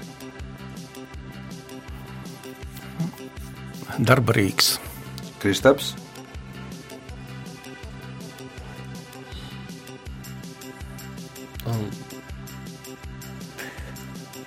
Darbarīgs. 4.01 4.79
Kristaps, 5.39 5.93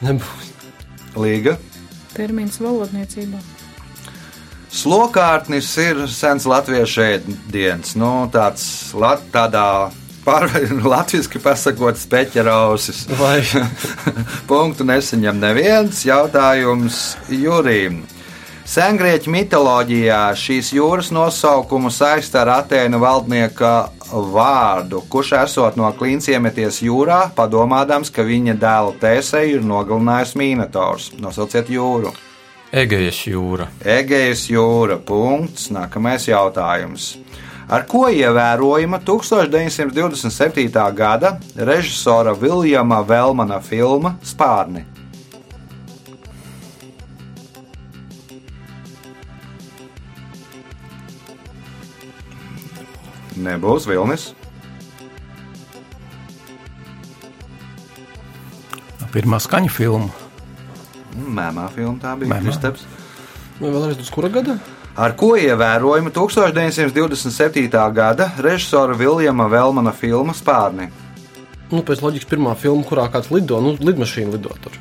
Nebūs. 0.04 0.52
Līga. 1.18 1.56
Termins 2.14 2.58
valodniecībā. 2.62 3.40
Slokārtnis 4.68 5.70
ir 5.80 6.04
sens 6.12 6.44
latviešu 6.46 7.00
ēdiens. 7.02 7.94
Nu, 7.98 8.28
tāds 8.32 8.92
lat, 8.94 9.24
tādā 9.32 9.88
pārlatviešu 10.28 11.40
pasakot, 11.48 11.98
speķerausis. 11.98 13.06
Vai 13.18 13.40
Punktu 14.50 14.86
nesaņem 14.86 15.40
neviens 15.40 16.04
jautājums 16.06 17.16
Jurim. 17.32 18.04
Sengrieķu 18.68 19.32
mitoloģijā 19.32 20.20
šīs 20.36 20.74
jūras 20.76 21.08
nosaukumu 21.16 21.88
saista 21.88 22.42
ar 22.42 22.50
Atēnu 22.58 23.00
valdnieka 23.00 23.72
vārdu, 24.12 25.02
kurš 25.10 25.32
esot 25.42 25.76
no 25.76 25.90
klints 25.98 26.28
iemeties 26.32 26.80
jūrā, 26.84 27.28
padomādams, 27.36 28.10
ka 28.14 28.24
viņa 28.26 28.56
dēla 28.60 28.96
tēseju 29.00 29.60
ir 29.60 29.68
nogalinājis 29.68 30.34
Mīnators. 30.38 31.12
Nosauciet 31.20 31.70
jūru. 31.72 32.12
Egejas 32.72 33.22
jūra. 33.24 33.68
Egejas 33.84 34.48
jūra. 34.50 34.98
Punkts. 35.00 35.70
Nākamais 35.72 36.28
jautājums. 36.28 37.14
Ar 37.68 37.84
ko 37.88 38.06
ievērojama 38.08 39.00
1927. 39.04 40.70
gada 40.96 41.34
režisora 41.56 42.32
Viljama 42.32 43.02
Velmana 43.04 43.60
filma 43.60 44.16
Spārni? 44.24 44.97
Nebūs 53.48 53.88
Vilnis. 53.88 54.30
Pirmā 59.08 59.38
skaņa 59.40 59.70
filma. 59.72 60.10
Mēmā 61.16 61.68
filma 61.72 61.96
tā 62.02 62.12
bija. 62.20 62.34
Mēmā. 62.34 62.44
Kristaps. 62.44 62.84
Vai 63.58 63.70
vēlreiz 63.72 64.02
uz 64.02 64.10
kura 64.12 64.28
gada? 64.30 64.58
Ar 64.98 65.14
ko 65.18 65.32
ievērojama 65.38 66.10
1927. 66.14 67.70
gada 67.94 68.28
režisora 68.42 68.96
Viljama 68.98 69.46
Velmana 69.50 69.94
filma 69.94 70.34
Spārni? 70.36 70.90
Nu, 71.70 71.82
pēc 71.86 72.02
loģikas 72.02 72.28
pirmā 72.28 72.54
filma, 72.58 72.84
kurā 72.86 73.06
kāds 73.12 73.30
lido, 73.30 73.60
nu, 73.64 73.74
lidmašīna 73.78 74.34
lido 74.34 74.54
tur. 74.64 74.76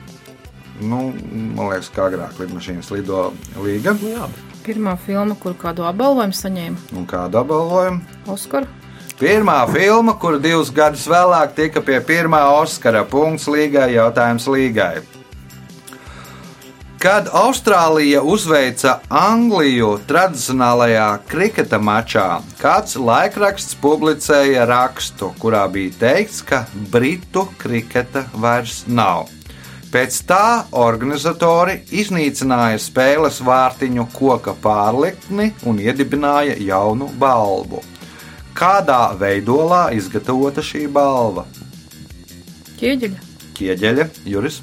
Nu, 0.82 1.10
man 1.58 1.72
liekas, 1.72 1.90
kā 1.94 2.08
agrāk 2.10 2.38
lidmašīnas 2.42 2.92
lido 2.96 3.32
līga. 3.62 3.96
Nu, 4.02 4.12
jā, 4.14 4.28
Pirmā 4.68 4.98
filma, 5.00 5.32
kur 5.40 5.54
kādu 5.56 5.86
apbalvojumu 5.88 6.36
saņēma 6.36 6.98
Un 7.00 7.06
kādu 7.08 7.40
apbalvojumu? 7.40 8.02
Oskaru. 8.34 8.68
Pirmā 9.18 9.62
filma, 9.72 10.12
kur 10.20 10.36
divus 10.44 10.74
gadus 10.76 11.06
vēlāk 11.08 11.54
tika 11.56 11.80
pie 11.82 12.02
pirmā 12.04 12.42
Oskara 12.60 13.06
punkts 13.08 13.48
līgai, 13.48 13.94
jautājums 13.96 14.50
līgai. 14.52 15.00
Kad 17.00 17.30
Austrālija 17.32 18.20
uzveica 18.26 18.98
Angliju 19.08 19.94
tradicionālajā 20.10 21.08
kriketa 21.32 21.80
mačā, 21.80 22.28
kāds 22.60 22.98
laikraksts 23.00 23.78
publicēja 23.80 24.68
rakstu, 24.68 25.32
kurā 25.40 25.64
bija 25.72 25.96
teikts, 26.04 26.44
ka 26.44 26.66
britu 26.92 27.48
kriketa 27.62 28.28
vairs 28.36 28.84
nav. 28.90 29.30
Pēc 29.98 30.18
tā 30.30 30.68
organizatori 30.78 31.80
iznīcināja 31.98 32.78
spēles 32.78 33.40
vārtiņu 33.42 34.04
koka 34.14 34.52
pārlikni 34.62 35.48
un 35.66 35.80
iedibināja 35.82 36.54
jaunu 36.62 37.08
balvu. 37.18 37.80
Kādā 38.54 39.16
veidolā 39.18 39.88
izgatavota 39.98 40.62
šī 40.62 40.84
balva? 40.94 41.48
Ķieģeļa. 42.78 43.24
Ķieģeļa, 43.58 44.06
Juris, 44.30 44.60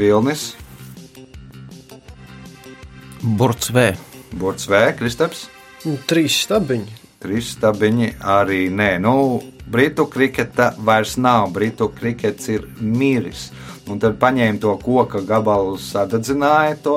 Vilnis, 0.00 0.46
Burts 3.20 3.68
V. 3.68 3.90
Burts 4.32 4.64
V, 4.72 4.80
Kristaps. 4.96 5.44
Nu, 5.84 5.98
trīs 6.08 6.40
stabiņi. 6.46 6.99
Trīs 7.20 7.50
stabiņi 7.52 8.14
arī 8.24 8.70
nē. 8.72 8.94
Nu, 9.04 9.14
Britu 9.68 10.06
kriketa 10.08 10.70
vairs 10.80 11.18
nav. 11.20 11.50
Britu 11.52 11.90
krikets 11.92 12.48
ir 12.48 12.64
miris. 12.80 13.50
Un 13.90 14.00
tad 14.00 14.16
paņēma 14.22 14.60
to 14.62 14.72
koka 14.80 15.20
gabalu, 15.28 15.76
sadedzināja 15.76 16.78
to 16.80 16.96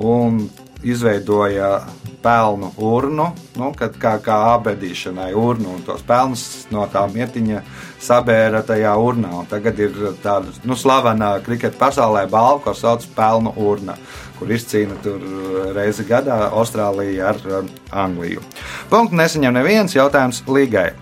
un 0.00 0.46
izveidoja 0.84 1.82
pelnu 2.24 2.70
urnu, 2.80 3.26
nu, 3.60 3.70
kad 3.76 3.96
kā, 4.00 4.14
kā 4.24 4.36
abedīšanai 4.54 5.34
urnu, 5.36 5.74
un 5.76 5.82
tos 5.84 6.00
pelnus 6.08 6.44
no 6.72 6.86
tā 6.88 7.02
mietiņa 7.12 7.60
sabēra 8.00 8.62
tajā 8.64 8.94
urnā. 8.96 9.34
Un 9.42 9.48
tagad 9.50 9.80
ir 9.84 9.98
tāda 10.24 10.54
nu, 10.64 10.76
slavena 10.80 11.34
kriketa 11.44 11.76
pasaulē 11.82 12.24
balva, 12.32 12.62
ko 12.64 12.72
sauc 12.78 13.04
pelnu 13.16 13.52
urna, 13.60 13.98
kur 14.38 14.52
izcīna 14.52 14.98
tur 15.04 15.22
reizi 15.76 16.06
gadā 16.08 16.50
Austrālija 16.50 17.32
ar 17.32 17.42
um, 17.60 17.72
Angliju. 17.90 18.44
Punktu 18.90 19.18
nesaņem 19.20 19.58
neviens 19.58 19.96
jautājums 19.96 20.42
līgai. 20.48 20.92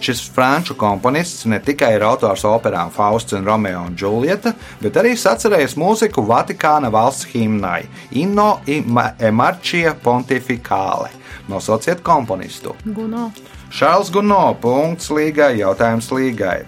Šis 0.00 0.20
franču 0.34 0.74
komponists 0.76 1.46
ne 1.48 1.56
tikai 1.64 1.94
ir 1.96 2.04
autors 2.04 2.44
operām 2.44 2.90
Fausts 2.92 3.32
un 3.32 3.46
Romeo 3.48 3.80
un 3.86 3.94
Džulieta, 3.96 4.52
bet 4.82 4.98
arī 5.00 5.14
sacerējis 5.16 5.76
mūziku 5.80 6.24
Vatikāna 6.28 6.90
valsts 6.92 7.30
himnai 7.32 7.80
Inno 8.20 8.60
e 8.66 9.30
Marčija 9.32 9.94
Pontificāle. 10.02 11.08
Nosauciet 11.48 12.02
komponistu. 12.04 12.74
Guno. 12.84 13.30
Šāls 13.72 14.12
Guno, 14.12 14.50
punkts 14.60 15.08
līgai, 15.10 15.56
jautājums 15.62 16.10
līgai. 16.12 16.60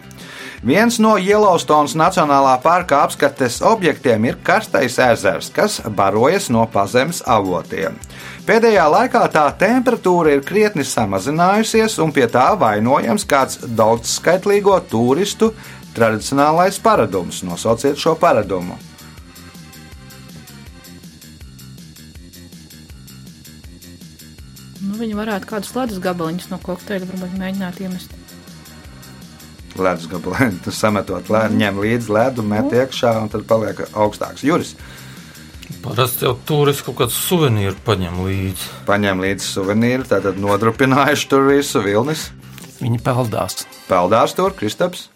Viens 0.58 0.96
no 0.98 1.12
Yellowstones 1.14 1.92
Nacionālā 1.94 2.56
parka 2.58 3.04
apskates 3.06 3.60
objektiem 3.62 4.24
ir 4.26 4.38
karstais 4.42 4.96
ezers, 4.98 5.52
kas 5.54 5.78
barojas 5.86 6.48
no 6.50 6.64
pazemes 6.66 7.20
avotiem. 7.22 7.94
Pēdējā 8.48 8.88
laikā 8.90 9.22
tā 9.30 9.44
temperatūra 9.60 10.34
ir 10.34 10.42
krietni 10.42 10.82
samazinājusies, 10.82 12.00
un 12.02 12.10
pie 12.10 12.26
tā 12.26 12.48
vainojams 12.58 13.28
kāds 13.30 13.62
daudzskaitlīgo 13.78 14.80
turistu 14.90 15.52
tradicionālais 15.94 16.82
paradums. 16.82 17.44
Nosauciet 17.46 18.00
šo 18.00 18.18
paradumu. 18.18 18.74
Nu, 24.82 24.96
viņi 24.98 25.14
varētu 25.14 25.54
kādus 25.54 25.76
ledus 25.78 26.02
gabaliņus 26.02 26.50
no 26.50 26.58
kokteļa 26.66 27.14
mēģināt 27.38 27.84
iemest. 27.86 28.17
Ledus 29.84 30.08
gabalā 30.10 30.50
tu 30.64 30.74
sametot 30.74 31.30
ledu, 31.32 31.58
ņem 31.60 31.82
līdzi 31.84 32.14
ledu, 32.14 32.46
met 32.46 32.72
iekšā 32.74 33.14
un 33.22 33.30
tad 33.32 33.46
paliek 33.50 33.86
augstāks. 33.92 34.46
Juris 34.46 34.76
Parasti 35.82 36.24
jau 36.24 36.32
turisti 36.48 36.86
kaut 36.86 36.96
kādu 37.02 37.14
suvenīru 37.14 37.76
paņem 37.86 38.22
līdzi. 38.24 38.70
paņem 38.88 39.20
līdzi 39.22 39.46
suvenīru, 39.46 40.08
tātad 40.08 40.40
nodrupinājuši 40.40 41.28
tur 41.28 41.46
visu 41.50 41.84
vilnis. 41.84 42.30
Viņi 42.80 43.02
peldās. 43.04 43.62
Peldās 43.88 44.34
tur, 44.38 44.56
Kristaps. 44.56 45.08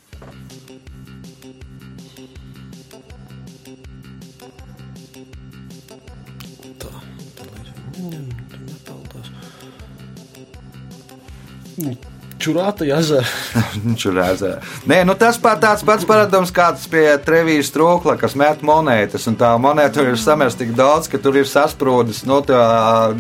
Čurāta 12.43 12.87
ir 12.87 12.97
ezerā. 12.97 14.59
Nē, 14.91 15.03
nu 15.07 15.15
tas 15.19 15.39
pat 15.43 15.61
tāds 15.63 15.85
pats 15.87 16.07
paradums, 16.09 16.51
kāds 16.55 16.89
pie 16.91 17.05
Trevijas 17.23 17.71
trūkla, 17.75 18.17
kas 18.21 18.35
met 18.39 18.65
monētas, 18.67 19.29
un 19.31 19.39
tā 19.39 19.53
monēta 19.63 20.03
ir 20.09 20.19
samērts 20.19 20.59
tik 20.59 20.75
daudz, 20.79 21.09
ka 21.13 21.21
tur 21.23 21.39
ir 21.39 21.49
sasprūdis, 21.49 22.25
no 22.27 22.41
tā 22.47 22.61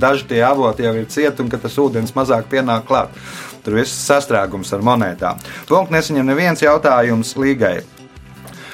daži 0.02 0.26
tie 0.34 0.42
avoti 0.46 0.88
jau 0.88 0.96
ir 0.98 1.08
cieti, 1.12 1.44
un 1.44 1.52
ka 1.52 1.62
tas 1.62 1.78
ūdens 1.78 2.16
mazāk 2.18 2.50
pienāk 2.50 2.86
klāt. 2.90 3.14
Tur 3.62 3.78
viss 3.78 4.04
sastrēgums 4.08 4.74
ar 4.74 4.82
monētām. 4.82 5.42
Punkts 5.70 5.94
nesaņem 5.94 6.26
neviens 6.32 6.64
jautājums 6.64 7.36
līgai. 7.38 7.76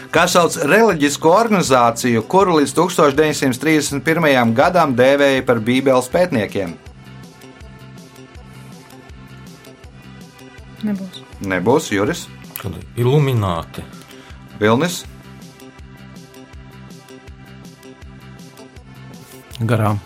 Kā 0.08 0.24
sauc 0.24 0.54
reliģisko 0.64 1.28
organizāciju, 1.36 2.24
kuru 2.32 2.62
līdz 2.62 2.72
1931. 2.78 4.54
gadam 4.56 4.96
dēvēja 4.96 5.44
par 5.44 5.60
Bībeles 5.60 6.08
pētniekiem? 6.08 6.72
Nebūs. 10.86 11.22
Nebūs 11.42 11.92
Juris, 11.92 12.26
Kad 12.58 12.74
ilumināti. 12.98 13.84
Vilnis, 14.58 15.04
Garām. 19.58 19.98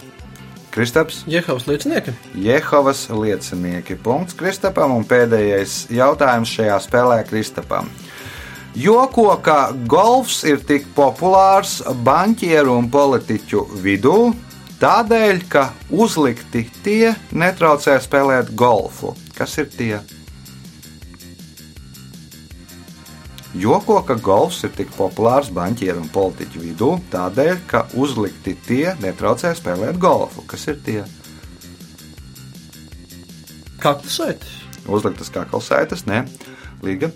Kristaps. 0.72 1.24
Jehovas 1.28 1.66
liecinieki. 1.66 2.14
Jehovas 2.34 3.10
liecinieki. 3.10 3.98
Punkts 4.00 4.32
Kristapam 4.32 4.94
un 4.96 5.04
pēdējais 5.04 5.90
jautājums 5.92 6.48
šajā 6.56 6.78
spēlē 6.80 7.18
Kristapam. 7.28 7.90
Joko, 8.72 9.26
ka 9.44 9.74
golfs 9.84 10.40
ir 10.48 10.62
tik 10.64 10.86
populārs 10.96 11.82
banķieru 12.06 12.78
un 12.78 12.88
politiķu 12.88 13.66
vidū, 13.84 14.32
tādēļ, 14.80 15.44
ka 15.52 15.66
uzlikti 15.92 16.64
tie 16.80 17.12
netraucē 17.36 17.98
spēlēt 18.00 18.54
golfu. 18.56 19.12
Kas 19.36 19.58
ir 19.60 19.68
tie? 19.76 20.00
Joko, 23.52 23.98
ka 24.08 24.14
golfs 24.16 24.62
ir 24.64 24.70
tik 24.72 24.94
populārs 24.96 25.50
banķieru 25.52 26.00
un 26.00 26.08
politiķu 26.12 26.60
vidū, 26.62 26.94
tādēļ, 27.12 27.58
ka 27.68 27.82
uzlikti 28.00 28.54
tie 28.64 28.94
netraucē 29.02 29.50
spēlēt 29.58 29.98
golfu. 30.00 30.44
Kas 30.48 30.64
ir 30.72 30.78
tie? 30.86 31.02
Kaktusētis. 33.82 34.62
Uzliktas 34.88 35.28
kaklasētas, 35.34 36.06
ne? 36.08 36.22
Līga. 36.82 37.10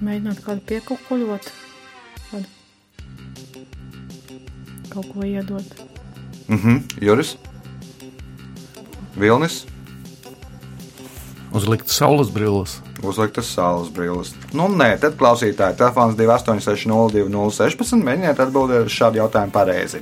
Mēģināt 0.00 0.40
kādu 0.46 0.64
piekukuļot. 0.70 1.50
Kādu. 2.30 2.48
Kaut 4.94 5.12
ko 5.12 5.28
iedot. 5.28 5.76
Mhm, 6.48 6.80
Juris. 7.04 7.36
Vilnis. 9.20 9.60
Uzlikt 11.54 11.92
saules 11.92 12.32
brilles. 12.32 12.80
Uzliktas 13.04 13.50
saules 13.52 13.90
brilles. 13.92 14.32
Nu, 14.56 14.66
nē, 14.72 14.94
tad 15.02 15.18
klausītāji, 15.20 15.76
telefons 15.80 16.16
28602016. 16.18 18.00
Mēģiniet 18.04 18.40
atbildēt 18.40 18.88
uz 18.88 18.94
šādu 18.94 19.20
jautājumu 19.20 19.52
pareizi. 19.54 20.00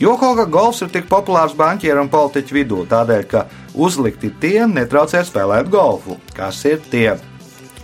Jo 0.00 0.14
Hoga 0.20 0.46
golfs 0.46 0.84
ir 0.84 0.92
tik 0.94 1.08
populārs 1.10 1.56
banķieru 1.58 2.04
un 2.04 2.10
politiķu 2.12 2.58
vidū, 2.58 2.82
tādēļ, 2.90 3.24
ka 3.30 3.46
uzlikti 3.74 4.30
tie 4.40 4.66
netraucē 4.70 5.24
spēlēt 5.26 5.70
golfu. 5.72 6.18
Kas 6.36 6.62
ir 6.70 6.82
tie? 6.92 7.16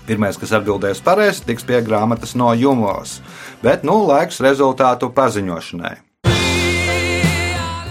Pirmais, 0.06 0.38
kas 0.38 0.54
atbildēs 0.58 1.02
pareizi, 1.06 1.44
tiks 1.46 1.66
pie 1.66 1.82
grāmatas 1.86 2.36
no 2.38 2.52
jumos. 2.58 3.18
Bet 3.62 3.84
nu 3.86 4.00
laiks 4.08 4.40
rezultātu 4.42 5.10
paziņošanai. 5.14 5.96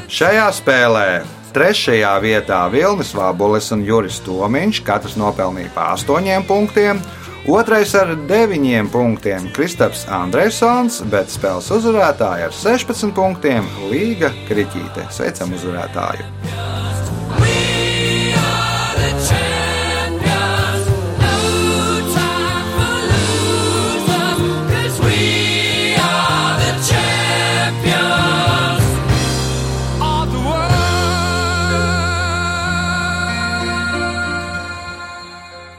Šajā 0.09 0.47
spēlē 0.57 1.09
trešajā 1.55 2.11
vietā 2.23 2.63
Vilnis 2.73 3.13
Vābulis 3.17 3.69
un 3.75 3.83
Juris 3.85 4.19
Tomiņš, 4.25 4.81
katrs 4.87 5.17
nopelnīja 5.19 5.71
pa 5.75 5.91
astoņiem 5.95 6.45
punktiem. 6.49 7.01
Otrais 7.49 7.93
ar 7.97 8.13
9 8.29 8.91
punktiem 8.93 9.47
Kristaps 9.55 10.03
Andrēsons, 10.11 11.01
bet 11.09 11.31
spēles 11.33 11.71
uzvarētāja 11.73 12.49
ar 12.49 12.55
16 12.55 13.15
punktiem 13.17 13.67
Līga 13.91 14.33
Kriķīte. 14.49 15.07
Sveicam 15.15 15.55
uzvarētāju! 15.57 16.78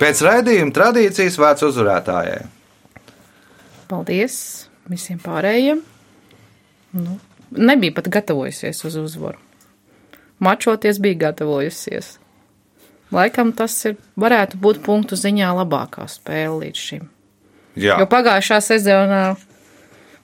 Pēc 0.00 0.22
raidījuma 0.24 0.72
tradīcijas 0.72 1.36
vārds 1.40 1.66
uzvarētājai. 1.66 2.40
Paldies 3.90 4.36
visiem 4.88 5.18
pārējiem. 5.20 5.82
Nu, 6.96 7.18
nebija 7.50 7.98
pat 7.98 8.08
gatavojusies 8.12 8.80
uz 8.88 8.96
uzvaru. 8.96 9.38
Mačoties 10.40 10.98
bija 11.02 11.26
gatavojusies. 11.26 12.14
Laikam 13.12 13.50
tas 13.52 13.74
ir, 13.90 13.98
varētu 14.20 14.58
būt 14.62 14.80
punktu 14.86 15.18
ziņā 15.18 15.50
labākā 15.58 16.06
spēle 16.08 16.62
līdz 16.62 16.84
šim. 16.86 17.08
Jā, 17.80 17.98
Jo 18.00 18.06
pagājušā 18.10 18.60
sezonā 18.64 19.22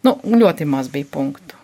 nu, 0.06 0.14
ļoti 0.24 0.66
maz 0.70 0.88
bija 0.92 1.08
punktu. 1.10 1.55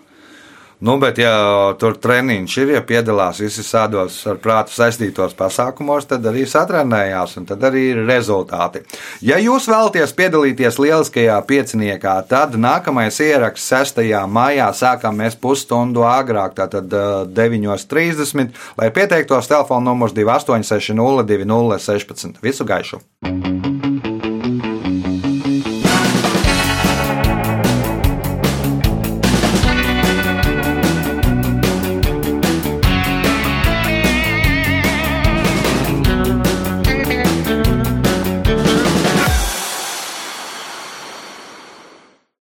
Nu, 0.82 0.96
bet 1.02 1.18
ja 1.22 1.32
tur 1.80 1.96
treniņš 2.02 2.56
ir, 2.62 2.72
ja 2.76 2.82
piedalās 2.86 3.40
visi 3.42 3.64
sādos 3.66 4.18
ar 4.28 4.40
prātu 4.42 4.74
saistītos 4.74 5.36
pasākumos, 5.38 6.08
tad 6.10 6.26
arī 6.28 6.44
satrenējās, 6.48 7.36
un 7.40 7.48
tad 7.48 7.64
arī 7.68 7.84
ir 7.92 8.02
rezultāti. 8.08 8.82
Ja 9.24 9.38
jūs 9.42 9.68
vēlaties 9.70 10.14
piedalīties 10.18 10.80
lieliskajā 10.82 11.38
pieciniekā, 11.48 12.16
tad 12.30 12.58
nākamais 12.60 13.20
ieraksts 13.24 13.70
6. 13.72 14.02
maijā 14.28 14.68
sākam 14.76 15.18
mēs 15.22 15.38
pusstundu 15.38 16.06
agrāk, 16.08 16.56
tātad 16.58 16.92
eh, 16.92 17.12
9.30, 17.30 18.52
lai 18.80 18.90
pieteiktos 18.94 19.50
telefona 19.50 19.90
numurs 19.90 20.16
2860 20.18 21.22
2016. 21.32 22.42
Visu 22.42 22.64
gaišu! 22.68 23.02